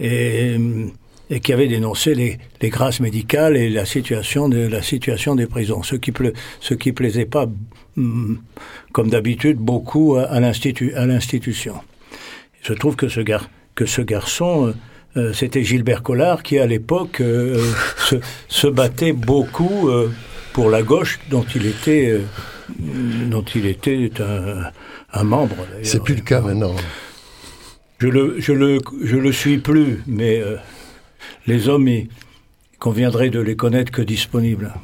Et, 0.00 0.56
qui 1.42 1.52
avait 1.52 1.66
dénoncé 1.66 2.14
les, 2.14 2.38
grâces 2.70 3.00
médicales 3.00 3.56
et 3.56 3.68
la 3.68 3.84
situation 3.84 4.48
de 4.48 4.58
la 4.58 4.80
situation 4.80 5.34
des 5.34 5.46
prisons, 5.46 5.82
ce 5.82 5.96
qui 5.96 6.12
qui 6.78 6.92
plaisait 6.92 7.26
pas, 7.26 7.46
mm, 7.96 8.36
comme 8.92 9.10
d'habitude, 9.10 9.58
beaucoup 9.58 10.14
à, 10.14 10.22
à 10.22 10.40
l'institution. 10.40 11.74
Je 12.62 12.72
trouve 12.72 12.94
que 12.94 13.08
ce, 13.08 13.20
gar 13.20 13.50
que 13.74 13.84
ce 13.84 14.00
garçon, 14.00 14.72
euh, 15.16 15.20
euh 15.20 15.32
c'était 15.32 15.62
Gilbert 15.62 16.02
Collard, 16.02 16.42
qui 16.42 16.58
à 16.58 16.66
l'époque 16.66 17.20
euh, 17.20 17.62
se, 17.98 18.16
se, 18.48 18.66
battait 18.66 19.12
beaucoup 19.12 19.88
euh, 19.88 20.10
pour 20.52 20.70
la 20.70 20.82
gauche, 20.82 21.18
dont 21.30 21.44
il 21.54 21.66
était, 21.66 22.10
euh, 22.10 22.22
dont 23.28 23.44
il 23.54 23.66
était 23.66 24.10
un, 24.20 24.70
un 25.12 25.24
membre. 25.24 25.56
C'est 25.82 26.02
plus 26.02 26.16
le 26.16 26.22
cas 26.22 26.40
maintenant. 26.40 26.74
Je 27.98 28.08
le, 28.08 28.36
je 28.38 28.52
le, 28.52 28.78
je 29.02 29.16
le 29.16 29.32
suis 29.32 29.58
plus, 29.58 30.02
mais 30.06 30.38
euh, 30.38 30.56
les 31.46 31.68
hommes, 31.68 31.88
il 31.88 32.08
conviendrait 32.78 33.30
de 33.30 33.40
les 33.40 33.56
connaître 33.56 33.90
que 33.90 34.02
disponibles. 34.02 34.74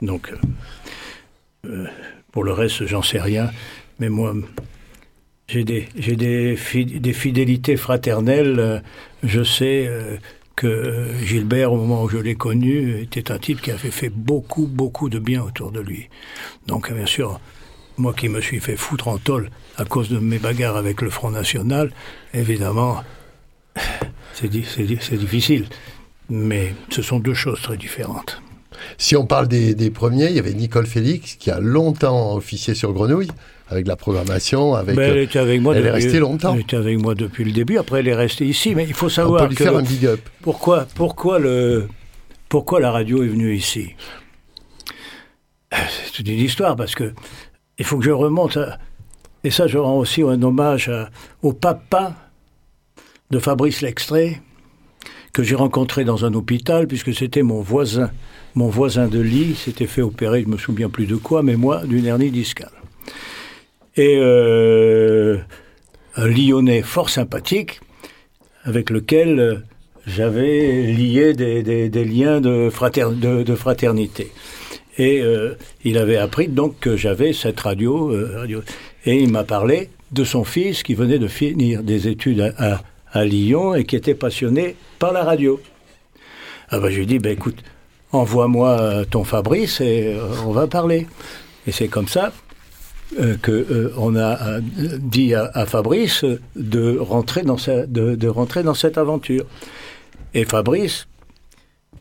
Donc, 0.00 0.30
euh, 0.32 1.68
euh, 1.68 1.86
pour 2.30 2.44
le 2.44 2.52
reste, 2.52 2.86
j'en 2.86 3.02
sais 3.02 3.20
rien. 3.20 3.50
Mais 3.98 4.08
moi, 4.08 4.34
j'ai 5.48 5.64
des, 5.64 5.88
des, 5.94 6.56
des 6.84 7.12
fidélités 7.12 7.76
fraternelles. 7.76 8.58
Euh, 8.58 8.80
je 9.22 9.42
sais 9.42 9.86
euh, 9.86 10.16
que 10.56 11.08
Gilbert, 11.24 11.72
au 11.72 11.76
moment 11.76 12.02
où 12.04 12.08
je 12.08 12.18
l'ai 12.18 12.34
connu, 12.34 13.00
était 13.00 13.30
un 13.30 13.38
type 13.38 13.60
qui 13.60 13.70
avait 13.70 13.90
fait 13.90 14.10
beaucoup, 14.10 14.66
beaucoup 14.66 15.08
de 15.08 15.18
bien 15.18 15.42
autour 15.42 15.70
de 15.72 15.80
lui. 15.80 16.08
Donc, 16.66 16.92
bien 16.92 17.06
sûr, 17.06 17.40
moi 17.96 18.12
qui 18.12 18.28
me 18.28 18.40
suis 18.40 18.60
fait 18.60 18.76
foutre 18.76 19.08
en 19.08 19.18
tôle 19.18 19.50
à 19.76 19.84
cause 19.84 20.08
de 20.08 20.18
mes 20.18 20.38
bagarres 20.38 20.76
avec 20.76 21.02
le 21.02 21.10
Front 21.10 21.30
National, 21.30 21.90
évidemment, 22.32 23.02
c'est 24.32 24.48
difficile. 24.48 25.66
Mais 26.30 26.74
ce 26.90 27.02
sont 27.02 27.18
deux 27.18 27.34
choses 27.34 27.60
très 27.60 27.76
différentes. 27.76 28.40
Si 28.98 29.16
on 29.16 29.26
parle 29.26 29.48
des, 29.48 29.74
des, 29.74 29.90
premiers, 29.90 30.26
il 30.26 30.36
y 30.36 30.38
avait 30.38 30.52
Nicole 30.52 30.86
Félix 30.86 31.34
qui 31.34 31.50
a 31.50 31.60
longtemps 31.60 32.34
officié 32.34 32.74
sur 32.74 32.92
Grenouille 32.92 33.30
avec 33.68 33.86
la 33.86 33.96
programmation. 33.96 34.74
Avec, 34.74 34.96
ben, 34.96 35.10
elle 35.10 35.18
était 35.18 35.38
avec 35.38 35.60
moi. 35.60 35.74
Elle 35.74 35.82
depuis, 35.82 35.90
est 35.90 36.04
restée 36.04 36.18
longtemps. 36.18 36.54
Elle 36.54 36.60
était 36.60 36.76
avec 36.76 36.98
moi 36.98 37.14
depuis 37.14 37.44
le 37.44 37.52
début. 37.52 37.78
Après, 37.78 38.00
elle 38.00 38.08
est 38.08 38.14
restée 38.14 38.46
ici. 38.46 38.74
Mais 38.74 38.84
il 38.84 38.94
faut 38.94 39.08
savoir 39.08 39.42
on 39.42 39.44
peut 39.44 39.50
lui 39.50 39.56
que 39.56 39.64
faire 39.64 39.76
un 39.76 39.82
big 39.82 40.06
up. 40.06 40.20
Pourquoi, 40.42 40.86
pourquoi 40.94 41.38
le, 41.38 41.88
pourquoi 42.48 42.80
la 42.80 42.90
radio 42.90 43.22
est 43.22 43.28
venue 43.28 43.54
ici? 43.54 43.94
C'est 46.12 46.28
une 46.28 46.38
histoire 46.38 46.76
parce 46.76 46.94
que 46.94 47.12
il 47.78 47.84
faut 47.84 47.98
que 47.98 48.04
je 48.04 48.12
remonte 48.12 48.56
à, 48.56 48.78
et 49.44 49.50
ça, 49.50 49.66
je 49.66 49.76
rends 49.76 49.98
aussi 49.98 50.22
un 50.22 50.42
hommage 50.42 50.88
à, 50.88 51.10
au 51.42 51.52
papa 51.52 52.14
de 53.30 53.38
Fabrice 53.38 53.82
Lextrait 53.82 54.40
que 55.34 55.42
j'ai 55.42 55.54
rencontré 55.54 56.04
dans 56.04 56.24
un 56.24 56.32
hôpital 56.32 56.86
puisque 56.86 57.14
c'était 57.14 57.42
mon 57.42 57.60
voisin, 57.60 58.10
mon 58.54 58.68
voisin 58.68 59.08
de 59.08 59.20
lit, 59.20 59.54
s'était 59.56 59.86
fait 59.86 60.02
opérer, 60.02 60.42
je 60.42 60.48
me 60.48 60.56
souviens 60.56 60.88
plus 60.88 61.06
de 61.06 61.16
quoi, 61.16 61.42
mais 61.42 61.56
moi 61.56 61.82
d'une 61.84 62.06
hernie 62.06 62.30
discale. 62.30 62.70
Et 63.96 64.16
euh, 64.18 65.38
un 66.16 66.26
Lyonnais 66.26 66.82
fort 66.82 67.10
sympathique 67.10 67.80
avec 68.64 68.90
lequel 68.90 69.62
j'avais 70.06 70.82
lié 70.82 71.32
des, 71.32 72.04
liens 72.04 72.40
de, 72.40 72.70
frater, 72.70 73.06
de, 73.14 73.42
de 73.42 73.54
fraternité. 73.54 74.32
Et 74.98 75.20
euh, 75.20 75.56
il 75.84 75.98
avait 75.98 76.16
appris 76.16 76.48
donc 76.48 76.78
que 76.78 76.96
j'avais 76.96 77.32
cette 77.32 77.60
radio, 77.60 78.10
euh, 78.12 78.62
et 79.04 79.16
il 79.16 79.30
m'a 79.30 79.44
parlé 79.44 79.90
de 80.12 80.24
son 80.24 80.44
fils 80.44 80.82
qui 80.82 80.94
venait 80.94 81.18
de 81.18 81.26
finir 81.26 81.82
des 81.82 82.06
études 82.06 82.54
à 82.58 83.24
Lyon 83.24 83.74
et 83.74 83.84
qui 83.84 83.96
était 83.96 84.14
passionné 84.14 84.76
par 84.98 85.12
la 85.12 85.24
radio. 85.24 85.60
Ah 86.68 86.78
ben, 86.78 86.90
je 86.90 86.96
lui 86.96 87.02
ai 87.02 87.06
dit, 87.06 87.18
ben, 87.18 87.32
écoute, 87.32 87.56
envoie-moi 88.14 89.04
ton 89.10 89.24
Fabrice 89.24 89.80
et 89.80 90.14
euh, 90.14 90.28
on 90.46 90.52
va 90.52 90.66
parler. 90.66 91.06
Et 91.66 91.72
c'est 91.72 91.88
comme 91.88 92.08
ça 92.08 92.32
euh, 93.20 93.36
que 93.40 93.52
euh, 93.52 93.92
on 93.96 94.16
a 94.16 94.60
dit 94.60 95.34
à, 95.34 95.66
Fabrice 95.66 96.24
de 96.56 96.98
rentrer 96.98 97.42
dans 97.42 97.56
cette 98.74 98.98
aventure. 98.98 99.44
Et 100.32 100.44
Fabrice, 100.44 101.06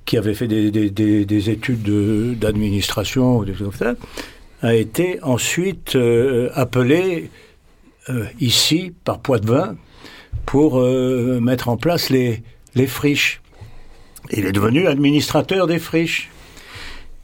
qui 0.05 0.17
avait 0.17 0.33
fait 0.33 0.47
des, 0.47 0.71
des, 0.71 0.89
des, 0.89 1.25
des 1.25 1.49
études 1.49 2.39
d'administration 2.39 3.37
ou 3.37 3.45
des 3.45 3.53
choses 3.53 3.75
comme 3.77 3.93
ça, 3.93 3.95
a 4.61 4.73
été 4.73 5.19
ensuite 5.23 5.95
euh, 5.95 6.49
appelé 6.53 7.29
ici 8.41 8.91
par 9.05 9.19
Poitvin 9.19 9.77
pour 10.45 10.81
mettre 10.81 11.69
en 11.69 11.77
place 11.77 12.09
les 12.09 12.87
friches. 12.87 13.42
Il 14.35 14.47
est 14.47 14.51
devenu 14.51 14.87
administrateur 14.87 15.67
des 15.67 15.79
friches. 15.79 16.29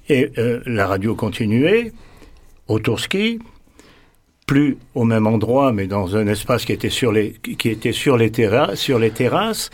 Et 0.10 0.32
euh, 0.38 0.60
la 0.66 0.88
radio 0.88 1.16
continuait, 1.16 1.92
au 2.68 2.80
Tourski, 2.80 3.40
plus 4.46 4.78
au 4.96 5.04
même 5.04 5.28
endroit, 5.28 5.72
mais 5.72 5.88
dans 5.88 6.16
un 6.16 6.28
espace 6.28 6.66
qui 6.66 6.72
était 6.72 6.90
sur 6.90 7.12
les, 7.12 7.34
qui 7.34 7.70
était 7.70 7.92
sur 7.92 8.18
les, 8.18 8.32
sur 8.76 9.00
les 9.00 9.12
terrasses. 9.12 9.70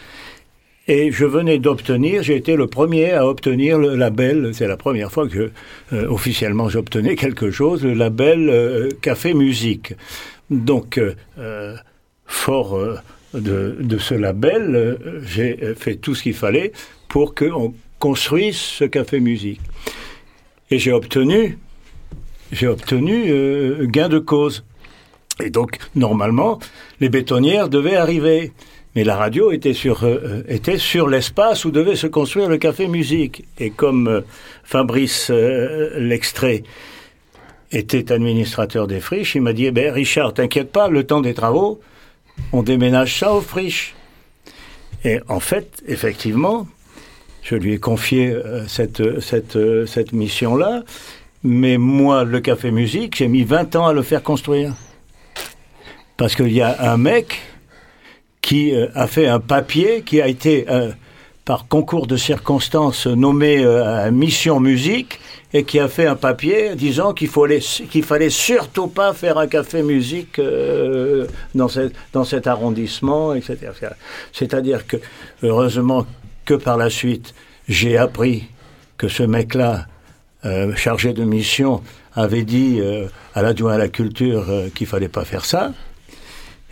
Et 0.88 1.12
je 1.12 1.26
venais 1.26 1.58
d'obtenir, 1.58 2.21
j'ai 2.21 2.36
été 2.36 2.56
le 2.56 2.67
premier 2.67 3.13
à 3.13 3.26
obtenir 3.26 3.80
le 3.80 3.95
label, 3.95 4.52
c'est 4.54 4.67
la 4.67 4.78
première 4.78 5.12
fois 5.12 5.28
que 5.28 5.52
euh, 5.93 6.08
officiellement 6.08 6.69
j'obtenais 6.69 7.15
quelque 7.15 7.50
chose, 7.50 7.84
le 7.84 7.93
label 7.93 8.50
euh, 8.50 8.89
Café 9.02 9.34
Musique. 9.34 9.93
Donc, 10.52 11.02
fort 12.28 12.78
de, 13.34 13.78
de, 13.80 13.98
ce 13.98 14.13
label, 14.13 15.00
j'ai 15.26 15.74
fait 15.76 15.95
tout 15.95 16.13
ce 16.13 16.21
qu'il 16.21 16.36
fallait 16.36 16.71
pour 17.15 17.34
qu'on 17.34 17.73
construise 17.97 18.58
ce 18.58 18.84
café 18.84 19.21
musique. 19.21 19.62
Et 20.69 20.80
j'ai 20.80 20.91
obtenu, 20.91 21.58
j'ai 22.51 22.67
euh, 22.67 23.86
gain 23.88 24.10
de 24.10 24.19
cause. 24.19 24.65
Et 25.41 25.49
donc, 25.49 25.78
normalement, 25.95 26.60
les 26.99 27.08
bétonnières 27.08 27.69
devaient 27.69 27.95
arriver. 27.95 28.51
Mais 28.97 29.06
la 29.06 29.15
radio 29.15 29.54
était 29.54 29.71
sur, 29.71 30.04
euh, 30.04 30.43
sur 30.78 31.08
l'espace 31.08 31.63
où 31.63 31.71
devait 31.71 31.95
se 31.95 32.08
construire 32.08 32.49
le 32.49 32.58
café 32.58 32.89
musique. 32.89 33.45
Et 33.60 33.69
comme 33.69 34.10
euh, 34.10 34.21
Fabrice 34.65 35.32
L'extrait 35.32 36.63
était 37.71 38.12
administrateur 38.12 38.88
des 38.88 38.99
friches, 38.99 39.36
il 39.36 39.41
m'a 39.41 39.54
dit, 39.54 39.67
eh 39.67 39.71
ben, 39.71 39.89
Richard, 39.89 40.34
t'inquiète 40.34 40.73
pas, 40.73 40.89
le 40.89 41.06
temps 41.06 41.21
des 41.21 41.34
travaux, 41.34 41.80
on 42.51 42.62
déménage 42.62 43.17
ça 43.17 43.34
aux 43.34 43.39
friches. 43.39 43.95
Et 45.06 45.21
en 45.30 45.39
fait, 45.39 45.82
effectivement, 45.88 46.67
je 47.45 47.55
lui 47.55 47.73
ai 47.73 47.77
confié 47.77 48.31
euh, 48.31 48.67
cette, 48.67 49.21
cette, 49.21 49.55
euh, 49.55 49.86
cette 49.86 50.13
mission-là, 50.13 50.84
mais 51.43 51.77
moi, 51.77 52.23
le 52.23 52.39
café 52.39 52.71
musique, 52.71 53.17
j'ai 53.17 53.27
mis 53.27 53.43
20 53.43 53.75
ans 53.75 53.86
à 53.86 53.93
le 53.93 54.01
faire 54.01 54.23
construire. 54.23 54.73
Parce 56.17 56.36
qu'il 56.36 56.51
y 56.51 56.62
a 56.62 56.91
un 56.91 56.97
mec 56.97 57.39
qui 58.41 58.73
euh, 58.73 58.88
a 58.95 59.05
fait 59.05 59.27
un 59.27 59.39
papier 59.39 60.01
qui 60.01 60.21
a 60.21 60.27
été, 60.27 60.65
euh, 60.69 60.91
par 61.45 61.67
concours 61.67 62.08
de 62.08 62.17
circonstances, 62.17 63.05
nommé 63.05 63.63
euh, 63.63 64.10
Mission 64.10 64.60
Musique, 64.60 65.19
et 65.53 65.63
qui 65.63 65.79
a 65.79 65.88
fait 65.88 66.08
un 66.08 66.15
papier 66.15 66.75
disant 66.75 67.13
qu'il 67.13 67.27
fallait, 67.27 67.62
fallait 67.62 68.31
surtout 68.31 68.88
pas 68.88 69.13
faire 69.13 69.38
un 69.38 69.47
café 69.47 69.84
musique 69.84 70.39
euh, 70.39 71.27
dans, 71.53 71.67
cette, 71.67 71.93
dans 72.12 72.23
cet 72.23 72.47
arrondissement, 72.47 73.36
etc. 73.36 73.58
C'est-à-dire 74.34 74.88
que, 74.88 74.97
heureusement 75.43 76.08
que 76.45 76.53
par 76.53 76.77
la 76.77 76.89
suite, 76.89 77.34
j'ai 77.67 77.97
appris 77.97 78.45
que 78.97 79.08
ce 79.08 79.23
mec-là, 79.23 79.88
euh, 80.45 80.75
chargé 80.75 81.13
de 81.13 81.23
mission, 81.23 81.81
avait 82.13 82.43
dit 82.43 82.77
euh, 82.79 83.08
à 83.34 83.41
l'adjoint 83.41 83.73
à 83.73 83.77
la 83.77 83.89
culture 83.89 84.49
euh, 84.49 84.69
qu'il 84.73 84.88
fallait 84.88 85.10
pas 85.10 85.25
faire 85.25 85.43
ça. 85.43 85.73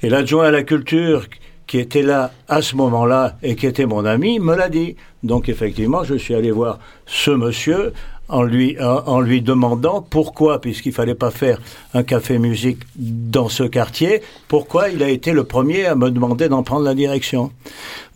Et 0.02 0.10
l'adjoint 0.10 0.46
à 0.46 0.52
la 0.52 0.64
culture, 0.64 1.28
qui 1.68 1.80
était 1.80 2.02
là 2.02 2.32
à 2.48 2.62
ce 2.62 2.76
moment-là 2.76 3.38
et 3.42 3.56
qui 3.56 3.66
était 3.66 3.86
mon 3.86 4.06
ami, 4.06 4.40
me 4.40 4.56
l'a 4.56 4.70
dit. 4.70 4.96
Donc 5.24 5.50
effectivement, 5.50 6.04
je 6.04 6.16
suis 6.16 6.36
allé 6.36 6.52
voir 6.52 6.80
ce 7.06 7.32
monsieur 7.32 7.94
en 8.30 8.44
lui, 8.44 8.78
en, 8.80 9.20
lui 9.20 9.42
demandant 9.42 10.02
pourquoi, 10.02 10.62
puisqu'il 10.62 10.94
fallait 10.94 11.16
pas 11.16 11.32
faire 11.32 11.60
un 11.94 12.04
café 12.04 12.40
musique 12.40 12.80
dans 12.96 13.50
ce 13.50 13.64
quartier, 13.64 14.22
pourquoi 14.48 14.90
il 14.90 15.04
a 15.04 15.10
été 15.10 15.34
le 15.34 15.44
premier 15.44 15.86
à 15.86 15.96
me 15.96 16.10
demander 16.10 16.48
d'en 16.50 16.64
prendre 16.64 16.86
la 16.86 16.96
direction. 16.96 17.52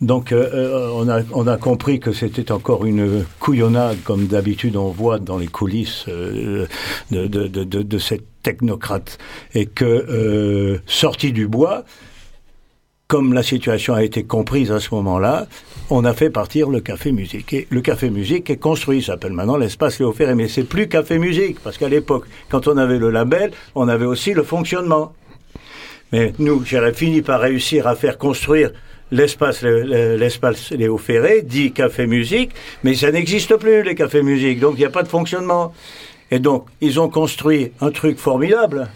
Donc 0.00 0.32
euh, 0.32 0.90
on, 0.94 1.08
a, 1.08 1.20
on 1.32 1.46
a 1.46 1.56
compris 1.56 2.00
que 2.00 2.12
c'était 2.12 2.50
encore 2.52 2.86
une 2.86 3.24
couillonnade, 3.38 3.98
comme 4.04 4.26
d'habitude 4.26 4.76
on 4.76 4.88
voit 4.90 5.18
dans 5.18 5.38
les 5.38 5.46
coulisses 5.46 6.06
euh, 6.08 6.66
de, 7.10 7.26
de, 7.26 7.64
de 7.64 7.98
cette 7.98 8.24
technocrate, 8.42 9.18
et 9.54 9.66
que 9.66 9.84
euh, 9.84 10.78
sorti 10.86 11.32
du 11.32 11.46
bois, 11.46 11.84
comme 13.08 13.32
la 13.32 13.42
situation 13.42 13.94
a 13.94 14.02
été 14.02 14.24
comprise 14.24 14.70
à 14.70 14.80
ce 14.80 14.94
moment-là, 14.94 15.46
on 15.90 16.04
a 16.04 16.12
fait 16.12 16.30
partir 16.30 16.68
le 16.68 16.80
café 16.80 17.12
musique. 17.12 17.52
Et 17.52 17.66
le 17.70 17.80
café 17.80 18.10
musique 18.10 18.50
est 18.50 18.56
construit, 18.56 19.02
s'appelle 19.02 19.32
maintenant 19.32 19.56
l'espace 19.56 19.98
Léo 19.98 20.12
Ferré, 20.12 20.34
mais 20.34 20.48
c'est 20.48 20.64
plus 20.64 20.88
café 20.88 21.18
musique, 21.18 21.58
parce 21.60 21.78
qu'à 21.78 21.88
l'époque, 21.88 22.24
quand 22.48 22.68
on 22.68 22.76
avait 22.76 22.98
le 22.98 23.10
label, 23.10 23.52
on 23.74 23.88
avait 23.88 24.04
aussi 24.04 24.34
le 24.34 24.42
fonctionnement. 24.42 25.14
Mais 26.12 26.32
nous, 26.38 26.62
j'aurais 26.64 26.94
fini 26.94 27.22
par 27.22 27.40
réussir 27.40 27.86
à 27.86 27.94
faire 27.94 28.18
construire 28.18 28.72
l'espace 29.10 29.62
l'espace 29.62 30.70
Léo 30.70 30.98
Ferré, 30.98 31.42
dit 31.42 31.72
café 31.72 32.06
musique, 32.06 32.50
mais 32.84 32.94
ça 32.94 33.10
n'existe 33.10 33.56
plus 33.56 33.82
les 33.82 33.94
cafés 33.94 34.22
musique, 34.22 34.60
donc 34.60 34.74
il 34.76 34.80
n'y 34.80 34.84
a 34.84 34.90
pas 34.90 35.02
de 35.02 35.08
fonctionnement. 35.08 35.72
Et 36.30 36.38
donc, 36.40 36.66
ils 36.80 37.00
ont 37.00 37.08
construit 37.08 37.72
un 37.80 37.90
truc 37.90 38.18
formidable. 38.18 38.88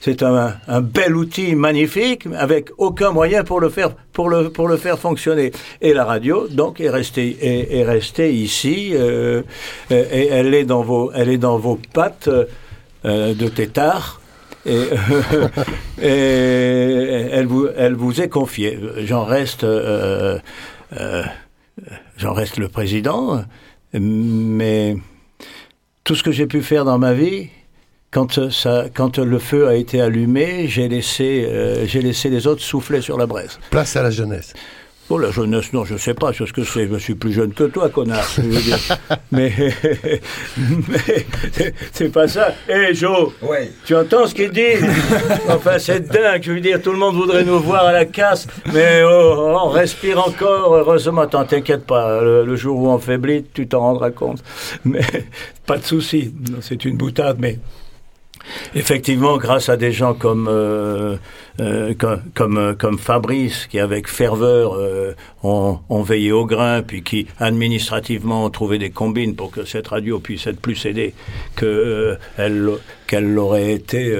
C'est 0.00 0.22
un, 0.22 0.54
bel 0.82 1.16
outil 1.16 1.54
magnifique, 1.54 2.26
avec 2.36 2.70
aucun 2.76 3.12
moyen 3.12 3.44
pour 3.44 3.60
le 3.60 3.70
faire, 3.70 3.90
pour 4.12 4.28
le, 4.28 4.50
pour 4.50 4.68
le 4.68 4.76
faire 4.76 4.98
fonctionner. 4.98 5.52
Et 5.80 5.94
la 5.94 6.04
radio, 6.04 6.46
donc, 6.48 6.80
est 6.80 6.90
restée, 6.90 7.36
est, 7.40 7.78
est 7.78 7.84
restée 7.84 8.34
ici, 8.34 8.90
euh, 8.92 9.42
et 9.90 10.28
elle 10.28 10.54
est 10.54 10.64
dans 10.64 10.82
vos, 10.82 11.10
elle 11.12 11.30
est 11.30 11.38
dans 11.38 11.56
vos 11.56 11.78
pattes 11.94 12.28
euh, 13.04 13.34
de 13.34 13.48
tétard. 13.48 14.20
Et, 14.66 14.82
elle, 16.02 17.46
vous, 17.46 17.68
elle 17.74 17.94
vous 17.94 18.20
est 18.20 18.28
confiée. 18.28 18.78
J'en 18.98 19.24
reste, 19.24 19.64
euh, 19.64 20.38
euh 20.98 21.22
j'en 22.16 22.32
reste 22.32 22.58
le 22.58 22.68
président, 22.68 23.44
mais 23.94 24.96
tout 26.08 26.14
ce 26.14 26.22
que 26.22 26.32
j'ai 26.32 26.46
pu 26.46 26.62
faire 26.62 26.86
dans 26.86 26.96
ma 26.96 27.12
vie, 27.12 27.50
quand, 28.10 28.48
ça, 28.48 28.86
quand 28.94 29.18
le 29.18 29.38
feu 29.38 29.68
a 29.68 29.74
été 29.74 30.00
allumé, 30.00 30.66
j'ai 30.66 30.88
laissé, 30.88 31.44
euh, 31.44 31.84
j'ai 31.86 32.00
laissé 32.00 32.30
les 32.30 32.46
autres 32.46 32.62
souffler 32.62 33.02
sur 33.02 33.18
la 33.18 33.26
braise. 33.26 33.58
Place 33.68 33.94
à 33.94 34.02
la 34.02 34.10
jeunesse. 34.10 34.54
Oh, 35.10 35.16
la 35.16 35.30
jeunesse, 35.30 35.72
non, 35.72 35.86
je 35.86 35.96
sais 35.96 36.12
pas 36.12 36.34
ce 36.34 36.44
que 36.44 36.64
c'est. 36.64 36.86
Je 36.86 36.98
suis 36.98 37.14
plus 37.14 37.32
jeune 37.32 37.54
que 37.54 37.64
toi, 37.64 37.88
connard. 37.88 38.28
Je 38.36 38.42
veux 38.42 38.60
dire. 38.60 38.78
mais, 39.32 39.50
mais 40.86 41.24
c'est 41.92 42.12
pas 42.12 42.28
ça. 42.28 42.52
Hé, 42.68 42.92
Joe, 42.92 43.32
tu 43.86 43.96
entends 43.96 44.26
ce 44.26 44.34
qu'il 44.34 44.50
dit? 44.50 44.84
Enfin, 45.48 45.78
c'est 45.78 46.06
dingue. 46.08 46.42
Je 46.42 46.52
veux 46.52 46.60
dire, 46.60 46.82
tout 46.82 46.92
le 46.92 46.98
monde 46.98 47.14
voudrait 47.14 47.44
nous 47.44 47.58
voir 47.58 47.86
à 47.86 47.92
la 47.92 48.04
casse, 48.04 48.46
mais 48.74 49.02
oh, 49.02 49.58
on 49.64 49.70
respire 49.70 50.18
encore. 50.18 50.74
Heureusement, 50.74 51.26
t'inquiète 51.26 51.86
pas. 51.86 52.20
Le, 52.20 52.56
jour 52.56 52.78
où 52.78 52.88
on 52.88 52.98
faiblit, 52.98 53.46
tu 53.54 53.66
t'en 53.66 53.80
rendras 53.80 54.10
compte. 54.10 54.42
Mais 54.84 55.00
pas 55.64 55.78
de 55.78 55.84
souci. 55.84 56.34
C'est 56.60 56.84
une 56.84 56.98
boutade, 56.98 57.38
mais 57.38 57.58
effectivement, 58.74 59.36
grâce 59.38 59.68
à 59.68 59.76
des 59.76 59.92
gens 59.92 60.14
comme 60.14 60.48
euh, 60.48 61.16
euh, 61.60 61.94
comme, 62.34 62.58
euh, 62.58 62.74
comme, 62.74 62.98
Fabrice, 62.98 63.66
qui 63.66 63.78
avec 63.78 64.08
ferveur 64.08 64.78
ont, 65.42 66.02
veillé 66.02 66.32
au 66.32 66.46
grain, 66.46 66.82
puis 66.82 67.02
qui 67.02 67.26
administrativement 67.38 68.44
ont 68.44 68.50
trouvé 68.50 68.78
des 68.78 68.90
combines 68.90 69.34
pour 69.34 69.50
que 69.50 69.64
cette 69.64 69.88
radio 69.88 70.18
puisse 70.18 70.46
être 70.46 70.60
plus 70.60 70.86
aidée 70.86 71.14
que 71.56 72.16
elle 72.36 72.70
qu'elle 73.06 73.32
l'aurait 73.32 73.72
été 73.72 74.14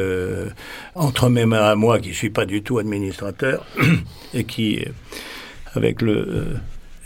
entre 0.95 1.29
mes 1.29 1.47
mains 1.47 1.65
à 1.65 1.75
moi, 1.75 2.01
qui 2.01 2.13
suis 2.13 2.31
pas 2.31 2.47
du 2.47 2.63
tout 2.63 2.79
administrateur, 2.79 3.65
et 4.35 4.45
qui 4.45 4.85
avec 5.75 6.03
le 6.03 6.57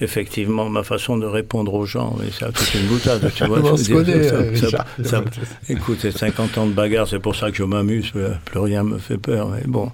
effectivement 0.02 0.68
ma 0.68 0.82
façon 0.82 1.16
de 1.16 1.26
répondre 1.26 1.72
aux 1.74 1.86
gens, 1.86 2.16
et 2.26 2.30
ça, 2.30 2.48
c'est 2.54 2.78
une 2.78 2.86
boutade, 2.86 3.30
tu 3.34 3.44
vois. 3.44 3.60
On 3.72 3.76
se 3.76 3.92
connaît, 3.92 4.28
ça, 4.28 4.84
ça, 5.02 5.24
écoute, 5.68 5.98
c'est 6.00 6.16
50 6.16 6.58
ans 6.58 6.66
de 6.66 6.72
bagarre, 6.72 7.08
c'est 7.08 7.18
pour 7.18 7.36
ça 7.36 7.50
que 7.50 7.56
je 7.56 7.64
m'amuse, 7.64 8.12
plus 8.44 8.58
rien 8.60 8.82
me 8.82 8.98
fait 8.98 9.18
peur, 9.18 9.48
mais 9.48 9.62
bon. 9.66 9.90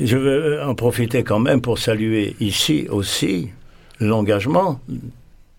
Je 0.00 0.16
veux 0.16 0.62
en 0.62 0.74
profiter 0.74 1.22
quand 1.24 1.38
même 1.38 1.60
pour 1.60 1.78
saluer 1.78 2.36
ici 2.40 2.86
aussi 2.90 3.50
l'engagement 3.98 4.80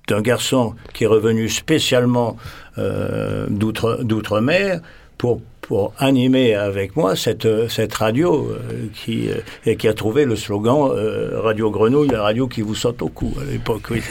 d'un 0.07 0.21
garçon 0.21 0.75
qui 0.93 1.03
est 1.03 1.07
revenu 1.07 1.49
spécialement 1.49 2.37
euh, 2.77 3.47
d'outre-mer 3.49 4.81
pour 5.17 5.41
pour 5.67 5.93
animer 5.97 6.55
avec 6.55 6.95
moi 6.95 7.17
cette, 7.17 7.69
cette 7.69 7.93
radio 7.93 8.51
euh, 8.51 8.87
qui, 8.93 9.29
euh, 9.29 9.41
et 9.65 9.75
qui 9.75 9.89
a 9.89 9.93
trouvé 9.93 10.23
le 10.23 10.37
slogan 10.37 10.91
euh, 10.91 11.41
Radio 11.41 11.69
Grenouille, 11.69 12.07
la 12.07 12.21
radio 12.21 12.47
qui 12.47 12.61
vous 12.61 12.73
saute 12.73 13.01
au 13.01 13.09
cou 13.09 13.33
à 13.41 13.43
l'époque. 13.51 13.83
Oui, 13.91 14.01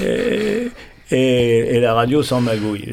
et, 0.00 0.70
et, 1.12 1.80
la 1.80 1.92
radio 1.92 2.22
sans 2.22 2.40
magouille. 2.40 2.88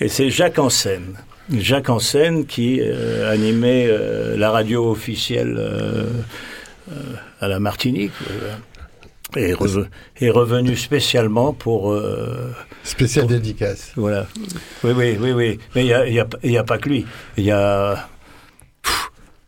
Et, 0.00 0.08
c'est 0.08 0.30
Jacques 0.30 0.58
Ansen. 0.58 1.14
Jacques 1.52 1.90
Ansen 1.90 2.46
qui 2.46 2.80
animait 3.28 3.88
la 4.36 4.52
radio 4.52 4.88
officielle 4.88 5.60
à 7.40 7.48
la 7.48 7.58
Martinique 7.58 8.12
est, 9.36 9.56
est 10.20 10.30
revenu 10.30 10.76
spécialement 10.76 11.52
pour... 11.52 11.92
Euh, 11.92 12.52
Spécial 12.82 13.26
dédicace. 13.26 13.92
Voilà. 13.96 14.26
Oui, 14.84 14.92
oui, 14.96 15.16
oui, 15.20 15.32
oui. 15.32 15.58
Mais 15.74 15.82
il 15.82 15.86
n'y 15.86 15.92
a, 15.92 16.08
y 16.08 16.20
a, 16.20 16.26
y 16.42 16.56
a, 16.56 16.64
pas 16.64 16.78
que 16.78 16.88
lui. 16.88 17.06
Il 17.36 17.44
y 17.44 17.50
a 17.50 18.08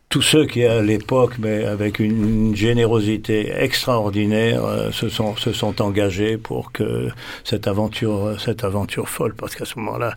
tous 0.09 0.21
ceux 0.21 0.45
qui, 0.45 0.63
à 0.63 0.81
l'époque, 0.81 1.37
mais 1.39 1.65
avec 1.65 1.97
une 1.97 2.55
générosité 2.55 3.51
extraordinaire, 3.51 4.63
euh, 4.63 4.91
se, 4.91 5.09
sont, 5.09 5.35
se 5.35 5.51
sont 5.53 5.81
engagés 5.81 6.37
pour 6.37 6.71
que 6.71 7.09
cette 7.43 7.67
aventure, 7.67 8.39
cette 8.39 8.63
aventure 8.63 9.09
folle, 9.09 9.33
parce 9.33 9.55
qu'à 9.55 9.65
ce 9.65 9.79
moment-là, 9.79 10.15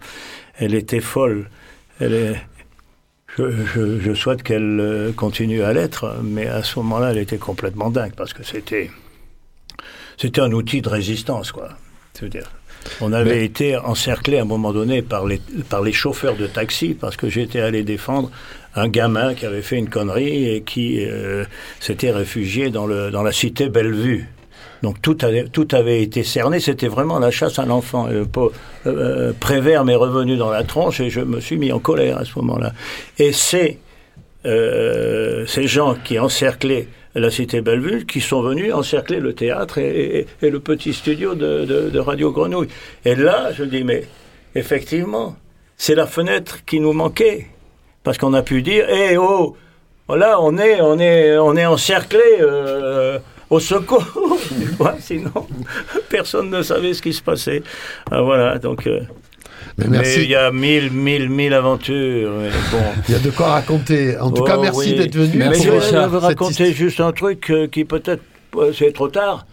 elle 0.59 0.75
était 0.75 1.01
folle. 1.01 1.49
Elle 1.99 2.13
est, 2.13 2.37
je, 3.39 3.45
je, 3.75 3.99
je 3.99 4.13
souhaite 4.13 4.43
qu'elle 4.43 4.81
euh, 4.81 5.13
continue 5.13 5.63
à 5.63 5.73
l'être, 5.73 6.17
mais 6.23 6.47
à 6.47 6.63
ce 6.63 6.79
moment-là, 6.81 7.13
elle 7.13 7.19
était 7.19 7.39
complètement 7.39 7.89
dingue, 7.91 8.13
parce 8.15 8.35
que 8.35 8.43
c'était 8.43 8.91
c'était 10.17 10.41
un 10.41 10.53
outil 10.53 10.81
de 10.83 10.89
résistance, 10.89 11.53
quoi. 11.53 11.69
dire 12.23 12.51
on 13.01 13.13
avait 13.13 13.45
été 13.45 13.77
encerclé 13.77 14.39
à 14.39 14.43
un 14.43 14.47
moment 14.47 14.73
donné 14.73 15.03
par 15.03 15.27
les, 15.27 15.41
par 15.69 15.83
les 15.83 15.93
chauffeurs 15.93 16.37
de 16.37 16.47
taxi 16.47 16.97
parce 16.99 17.17
que 17.17 17.29
j'étais 17.29 17.61
allé 17.61 17.83
défendre 17.83 18.31
un 18.75 18.89
gamin 18.89 19.35
qui 19.35 19.47
avait 19.47 19.63
fait 19.63 19.77
une 19.77 19.89
connerie 19.89 20.49
et 20.49 20.63
qui 20.63 21.05
euh, 21.05 21.45
s'était 21.81 22.11
réfugié 22.11 22.71
dans, 22.71 22.87
le, 22.87 23.11
dans 23.11 23.23
la 23.23 23.33
cité 23.33 23.69
Bellevue. 23.69 24.29
Donc 24.83 25.01
tout 25.01 25.17
avait, 25.23 25.45
tout 25.45 25.67
avait 25.73 26.03
été 26.03 26.23
cerné, 26.23 26.61
c'était 26.61 26.89
vraiment 26.89 27.19
la 27.19 27.31
chasse 27.31 27.59
à 27.59 27.65
l'enfant. 27.65 28.09
Euh, 28.09 28.25
euh, 28.87 29.33
Prévert 29.41 29.85
m'est 29.85 29.95
revenu 29.95 30.37
dans 30.37 30.51
la 30.51 30.65
tronche 30.65 31.01
et 31.01 31.09
je 31.09 31.21
me 31.21 31.41
suis 31.41 31.57
mis 31.57 31.73
en 31.73 31.79
colère 31.79 32.19
à 32.19 32.25
ce 32.25 32.33
moment-là. 32.37 32.73
Et 33.19 33.33
c'est 33.33 33.79
ces 34.45 35.67
gens 35.67 35.97
qui 36.05 36.21
encerclaient 36.21 36.87
la 37.19 37.31
cité 37.31 37.61
Bellevue, 37.61 38.07
qui 38.07 38.21
sont 38.21 38.43
venus 38.43 38.73
encercler 38.73 39.21
le 39.21 39.33
théâtre 39.33 39.79
et, 39.79 40.27
le 40.43 40.61
petit 40.61 40.93
studio 40.93 41.35
de, 41.35 41.99
Radio 41.99 42.31
Grenouille. 42.31 42.69
Et 43.05 43.15
là, 43.15 43.53
je 43.53 43.65
dis, 43.65 43.85
mais 43.85 44.05
effectivement, 44.55 45.37
c'est 45.77 45.95
la 45.95 46.07
fenêtre 46.07 46.65
qui 46.65 46.81
nous 46.81 46.93
manquait. 46.93 47.47
Parce 48.05 48.19
qu'on 48.19 48.35
a 48.35 48.43
pu 48.43 48.63
dire, 48.63 48.89
hé 48.89 49.17
oh, 49.17 49.57
voilà, 50.07 50.41
on 50.41 50.57
est, 50.59 50.81
on 50.81 50.99
est, 50.99 51.37
on 51.39 51.57
est 51.57 51.67
encerclé. 51.67 52.21
Euh, 52.41 53.19
au 53.51 53.61
secours. 53.61 54.05
Sinon, 55.01 55.47
personne 56.09 56.51
ne 56.51 56.63
savait 56.63 56.95
ce 56.95 57.03
qui 57.03 57.13
se 57.13 57.23
passait. 57.23 57.63
Ah, 58.11 58.23
voilà, 58.23 58.59
donc. 58.59 58.87
Euh, 58.87 59.01
mais, 59.79 60.15
il 60.17 60.31
y 60.31 60.35
a 60.35 60.51
mille, 60.51 60.91
mille, 60.91 61.29
mille 61.29 61.53
aventures. 61.53 62.31
Bon. 62.73 62.79
Il 63.09 63.13
y 63.13 63.17
a 63.17 63.21
de 63.21 63.31
quoi 63.31 63.49
raconter. 63.49 64.19
En 64.19 64.31
tout 64.31 64.43
cas, 64.43 64.55
oh, 64.57 64.63
merci 64.63 64.95
d'être 64.95 65.15
venu. 65.15 65.37
Mais 65.37 65.55
je 65.55 65.71
vais 65.71 66.07
vous 66.07 66.19
raconter 66.19 66.73
juste 66.73 67.01
un 67.01 67.13
truc 67.13 67.51
euh, 67.51 67.67
qui 67.67 67.85
peut-être, 67.85 68.23
c'est 68.77 68.93
trop 68.93 69.09
tard. 69.09 69.47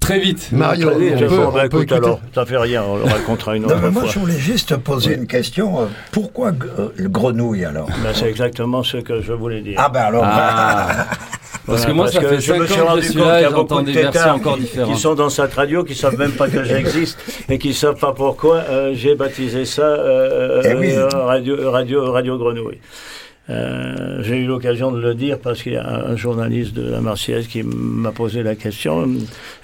Très 0.00 0.18
vite. 0.18 0.50
Mario, 0.52 0.90
Très 0.90 0.98
vite. 0.98 1.14
On 1.22 1.28
peut, 1.28 1.54
bah, 1.54 1.66
écoute, 1.66 1.92
alors, 1.92 2.20
ça 2.34 2.44
fait 2.44 2.56
rien, 2.56 2.82
on 2.82 2.96
le 2.96 3.04
racontera 3.04 3.56
une 3.56 3.64
autre 3.66 3.78
fois. 3.78 3.90
Moi, 3.90 4.04
je 4.06 4.18
voulais 4.18 4.38
juste 4.38 4.76
poser 4.76 5.14
une 5.14 5.26
question. 5.26 5.88
Pourquoi 6.10 6.52
le 6.96 7.08
grenouille, 7.08 7.64
alors? 7.64 7.88
Ben, 8.02 8.12
C'est 8.14 8.28
exactement 8.28 8.82
ce 8.82 8.98
que 8.98 9.20
je 9.22 9.32
voulais 9.32 9.60
dire. 9.60 9.78
Ah 9.78 9.88
ben 9.88 10.00
alors... 10.00 10.24
Ah. 10.26 11.06
Parce 11.66 11.86
que 11.86 11.92
moi, 11.92 12.10
ça 12.10 12.20
fait 12.20 12.40
5 12.40 12.54
ans 12.54 12.94
que 12.96 13.00
je 13.00 13.08
suis 13.08 13.18
là 13.18 13.50
j'entends 13.50 13.82
des 13.82 13.92
versions 13.92 14.30
encore 14.32 14.56
différentes. 14.58 14.94
Qui 14.94 15.00
sont 15.00 15.14
dans 15.14 15.30
cette 15.30 15.54
radio, 15.54 15.84
qui 15.84 15.94
savent 15.94 16.18
même 16.18 16.32
pas 16.32 16.48
que 16.48 16.64
j'existe 16.64 17.18
et 17.48 17.58
qui 17.58 17.72
savent 17.74 17.98
pas 17.98 18.12
pourquoi 18.12 18.56
euh, 18.68 18.92
j'ai 18.94 19.14
baptisé 19.14 19.64
ça 19.64 19.82
euh, 19.82 20.62
eh 20.64 20.96
euh, 20.96 21.08
radio, 21.08 21.70
radio, 21.70 22.12
radio 22.12 22.38
Grenouille. 22.38 22.78
Euh, 23.52 24.22
j'ai 24.22 24.38
eu 24.38 24.46
l'occasion 24.46 24.92
de 24.92 25.00
le 25.00 25.14
dire 25.14 25.38
parce 25.38 25.62
qu'il 25.62 25.72
y 25.72 25.76
a 25.76 26.06
un 26.06 26.16
journaliste 26.16 26.74
de 26.74 26.90
la 26.90 27.00
Marseillaise 27.00 27.48
qui 27.48 27.62
m'a 27.62 28.12
posé 28.12 28.42
la 28.42 28.54
question 28.54 29.06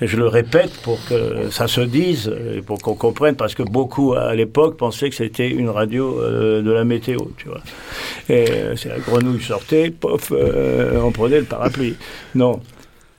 et 0.01 0.07
je 0.07 0.17
le 0.17 0.27
répète 0.27 0.73
pour 0.83 0.99
que 1.09 1.49
ça 1.51 1.69
se 1.69 1.81
dise 1.81 2.31
et 2.55 2.61
pour 2.61 2.79
qu'on 2.79 2.95
comprenne 2.95 3.35
parce 3.35 3.55
que 3.55 3.63
beaucoup 3.63 4.15
à 4.15 4.35
l'époque 4.35 4.77
pensaient 4.77 5.09
que 5.09 5.17
c'était 5.17 5.49
une 5.49 5.71
radio 5.71 6.21
euh, 6.21 6.61
de 6.61 6.71
la 6.71 6.85
météo, 6.85 7.19
tu 7.39 7.49
vois. 7.49 7.61
Et 8.29 8.51
euh, 8.51 8.77
c'est 8.77 8.91
la 8.91 8.99
grenouille 8.99 9.41
sortait, 9.41 9.93
on 10.03 11.13
prenait 11.13 11.39
le 11.39 11.47
parapluie. 11.47 11.97
Non. 12.35 12.61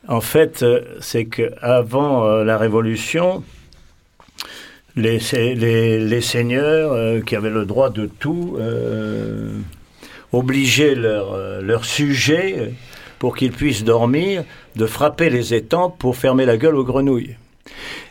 En 0.08 0.22
fait, 0.22 0.66
c'est 1.00 1.26
que 1.26 1.52
avant 1.62 2.44
la 2.44 2.58
Révolution, 2.58 3.44
les 4.96 5.20
seigneurs 5.20 7.24
qui 7.26 7.36
avaient 7.36 7.52
le 7.52 7.66
droit 7.66 7.92
de 7.92 8.08
tout 8.08 8.58
obliger 10.32 10.96
leur, 10.96 11.34
euh, 11.34 11.62
leur 11.62 11.86
sujet, 11.86 12.72
pour 13.20 13.36
qu'ils 13.36 13.52
puissent 13.52 13.84
dormir, 13.84 14.44
de 14.76 14.86
frapper 14.86 15.30
les 15.30 15.54
étangs 15.54 15.90
pour 15.90 16.16
fermer 16.16 16.46
la 16.46 16.58
gueule 16.58 16.76
aux 16.76 16.86
grenouilles. 16.86 17.36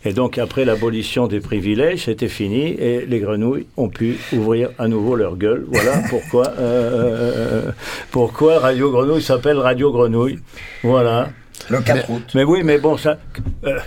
Et 0.05 0.13
donc 0.13 0.39
après 0.39 0.65
l'abolition 0.65 1.27
des 1.27 1.41
privilèges, 1.41 2.05
c'était 2.05 2.29
fini 2.29 2.69
et 2.69 3.05
les 3.07 3.19
grenouilles 3.19 3.67
ont 3.77 3.89
pu 3.89 4.17
ouvrir 4.33 4.71
à 4.79 4.87
nouveau 4.87 5.17
leur 5.17 5.37
gueule. 5.37 5.65
Voilà 5.69 6.03
pourquoi, 6.11 6.53
euh, 6.59 7.73
pourquoi 8.11 8.61
Radio 8.61 8.91
Grenouille 8.91 9.23
s'appelle 9.23 9.59
Radio 9.59 9.91
Grenouille. 9.91 10.39
Voilà. 10.83 11.31
Le 11.71 11.81
4 11.81 12.11
août. 12.11 12.23
Mais 12.35 12.45
oui, 12.45 12.63
mais 12.65 12.79
bon, 12.79 12.97
ça. 12.97 13.19
Euh, 13.65 13.79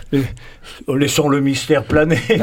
laissons 0.95 1.29
le 1.29 1.41
mystère 1.41 1.83
planer. 1.83 2.19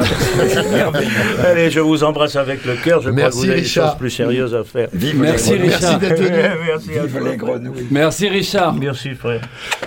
Allez, 1.44 1.70
je 1.70 1.80
vous 1.80 2.02
embrasse 2.04 2.36
avec 2.36 2.64
le 2.64 2.74
cœur. 2.76 3.00
Je 3.00 3.10
Merci, 3.10 3.30
crois 3.30 3.30
que 3.30 3.46
vous 3.46 3.52
avez 3.52 3.60
Richard. 3.60 3.84
des 3.84 3.90
choses 3.90 3.98
plus 3.98 4.10
sérieuses 4.10 4.54
à 4.54 4.64
faire. 4.64 4.88
Vive 4.92 5.20
Merci, 5.20 5.50
les 5.58 5.68
Richard. 5.68 6.00
Merci 6.00 6.08
d'être 6.08 6.22
venu. 6.22 6.38
Merci, 6.66 6.90
à 6.98 7.20
les 7.30 7.36
grenouilles. 7.36 7.86
Merci 7.90 8.28
Richard. 8.28 8.74
Merci, 8.74 9.10
frère. 9.10 9.40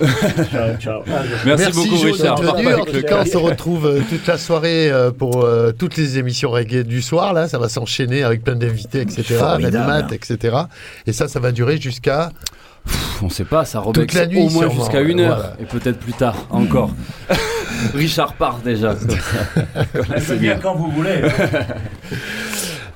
ciao, 0.50 0.76
ciao. 0.78 1.02
Merci, 1.06 1.46
Merci 1.46 1.72
beaucoup 1.72 2.02
Richard. 2.02 2.40
venu. 2.40 2.74
En 2.74 2.84
tout 2.84 2.92
le 2.92 3.02
cas, 3.02 3.22
on 3.22 3.26
se 3.26 3.36
retrouve 3.36 3.86
euh, 3.86 4.00
toute 4.08 4.26
la 4.26 4.38
soirée 4.38 4.90
euh, 4.90 5.10
pour 5.10 5.44
euh, 5.44 5.72
toutes 5.72 5.96
les 5.96 6.18
émissions 6.18 6.50
reggae 6.50 6.82
du 6.84 7.02
soir. 7.02 7.32
Là, 7.34 7.48
ça 7.48 7.58
va 7.58 7.68
s'enchaîner 7.68 8.22
avec 8.22 8.42
plein 8.44 8.56
d'invités, 8.56 9.00
etc. 9.00 9.24
L'animat, 9.58 10.06
etc. 10.12 10.56
Et 11.06 11.12
ça, 11.12 11.28
ça 11.28 11.40
va 11.40 11.52
durer 11.52 11.80
jusqu'à. 11.80 12.30
On 13.22 13.28
sait 13.28 13.44
pas, 13.44 13.64
ça 13.64 13.82
Toute 13.94 14.14
la 14.14 14.26
nuit, 14.26 14.40
au 14.40 14.48
moins 14.50 14.68
jusqu'à 14.68 15.00
une 15.00 15.20
heure 15.20 15.36
voilà. 15.36 15.56
et 15.60 15.64
peut-être 15.64 15.98
plus 16.00 16.12
tard 16.12 16.34
encore. 16.50 16.90
Richard 17.94 18.34
part 18.34 18.58
déjà. 18.64 18.94
c'est 20.18 20.38
bien. 20.40 20.58
quand 20.60 20.74
vous 20.74 20.90
voulez. 20.90 21.20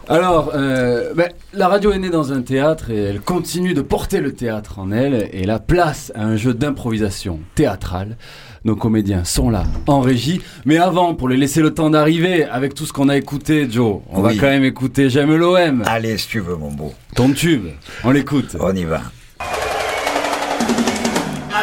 Alors, 0.08 0.52
euh, 0.54 1.12
ben, 1.14 1.28
la 1.52 1.66
radio 1.66 1.90
est 1.92 1.98
née 1.98 2.10
dans 2.10 2.32
un 2.32 2.40
théâtre 2.40 2.90
et 2.90 2.96
elle 2.96 3.20
continue 3.20 3.74
de 3.74 3.80
porter 3.82 4.20
le 4.20 4.32
théâtre 4.32 4.78
en 4.78 4.92
elle 4.92 5.28
et 5.32 5.44
la 5.44 5.58
place 5.58 6.12
à 6.14 6.22
un 6.24 6.36
jeu 6.36 6.54
d'improvisation 6.54 7.40
théâtrale. 7.56 8.16
Nos 8.64 8.76
comédiens 8.76 9.24
sont 9.24 9.50
là, 9.50 9.64
en 9.88 10.00
régie. 10.00 10.40
Mais 10.64 10.78
avant, 10.78 11.14
pour 11.14 11.28
les 11.28 11.36
laisser 11.36 11.60
le 11.60 11.74
temps 11.74 11.90
d'arriver, 11.90 12.44
avec 12.44 12.74
tout 12.74 12.86
ce 12.86 12.92
qu'on 12.92 13.08
a 13.08 13.16
écouté, 13.16 13.66
Joe, 13.68 13.98
on 14.10 14.22
Oui. 14.22 14.34
va 14.36 14.40
quand 14.40 14.46
même 14.52 14.64
écouter 14.64 15.10
J'aime 15.10 15.34
l'OM, 15.34 15.82
Allez, 15.86 16.18
si 16.18 16.28
tu 16.28 16.40
veux, 16.40 16.56
mon 16.56 16.70
beau. 16.70 16.94
ton 17.16 17.32
tube. 17.32 17.66
On 18.04 18.10
l'écoute. 18.12 18.56
On 18.60 18.74
y 18.74 18.84
va. 18.84 19.02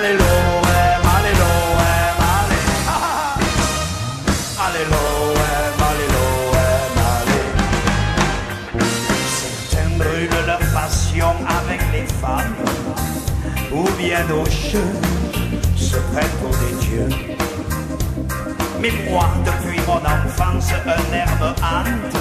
Allez 0.05 0.17
l'OM, 0.17 0.25
allez 1.15 1.35
l'OM, 1.39 2.19
allez. 2.19 2.63
Ah, 2.89 2.91
ah. 2.97 4.65
Allez 4.65 4.85
l'OM, 4.91 5.79
allez 5.79 6.07
l'OM, 6.11 6.99
passion 10.73 11.33
avec 11.47 11.81
les 11.93 12.05
femmes, 12.19 12.55
ou 13.71 13.83
bien 13.97 14.25
nos 14.27 14.45
cheveux 14.45 14.81
se 15.77 15.95
prennent 16.11 16.37
pour 16.41 16.49
des 16.49 16.73
dieux. 16.85 17.09
Mais 18.81 18.91
moi, 19.09 19.29
depuis 19.45 19.79
mon 19.87 20.01
enfance, 20.03 20.73
un 20.85 21.13
air 21.15 21.29
me 21.39 21.51
hante, 21.63 22.17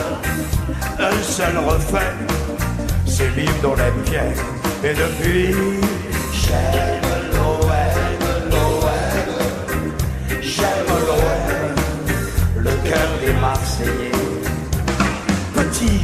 un 1.01 1.23
seul 1.25 1.59
refrain, 1.59 2.15
c'est 3.07 3.31
l'hymne 3.35 3.61
d'Olympienne. 3.61 4.37
Et 4.85 4.95
depuis, 4.95 5.53
j'aime 6.33 7.12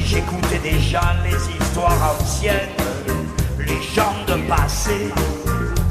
j'écoutais 0.09 0.59
déjà 0.59 1.03
les 1.25 1.37
histoires 1.37 2.17
anciennes, 2.19 2.77
légendes 3.59 4.41
passées, 4.49 5.13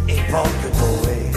époque 0.07 0.63
dorée. 0.79 1.31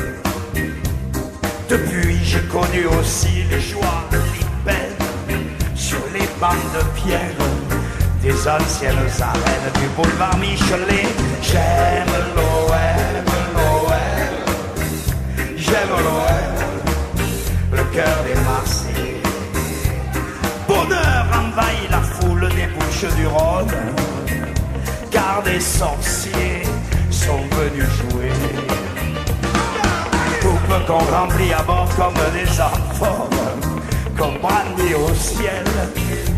Depuis, 1.68 2.18
j'ai 2.24 2.42
connu 2.42 2.86
aussi 2.98 3.44
les 3.50 3.60
joies, 3.60 4.04
les 4.12 4.46
peines, 4.64 5.46
sur 5.74 6.00
les 6.14 6.26
bancs 6.40 6.72
de 6.74 7.00
pierre 7.00 7.36
des 8.22 8.48
anciennes 8.48 9.08
arènes 9.20 9.72
du 9.80 9.88
boulevard 9.96 10.36
Michelet. 10.38 11.08
J'aime 11.42 12.12
l'OM, 12.36 12.74
l'OM, 13.56 13.92
j'aime 15.56 15.94
l'OM, 16.04 16.56
le 17.72 17.84
cœur 17.94 18.24
des 18.24 18.39
du 23.08 23.26
Rhône, 23.26 23.72
car 25.10 25.42
des 25.42 25.58
sorciers 25.58 26.62
sont 27.10 27.40
venus 27.56 27.88
jouer. 27.88 28.30
Coupes 30.42 30.86
qu'on 30.86 30.98
remplit 30.98 31.52
à 31.54 31.62
bord 31.62 31.88
comme 31.96 32.14
des 32.34 32.60
enfants, 32.60 33.28
qu'on 34.18 34.38
brandit 34.38 34.94
au 34.94 35.14
ciel 35.14 35.64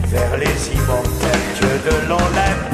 vers 0.07 0.37
les 0.37 0.73
immortels 0.73 1.41
dieux 1.59 1.81
de 1.91 2.09
l'Olympe. 2.09 2.73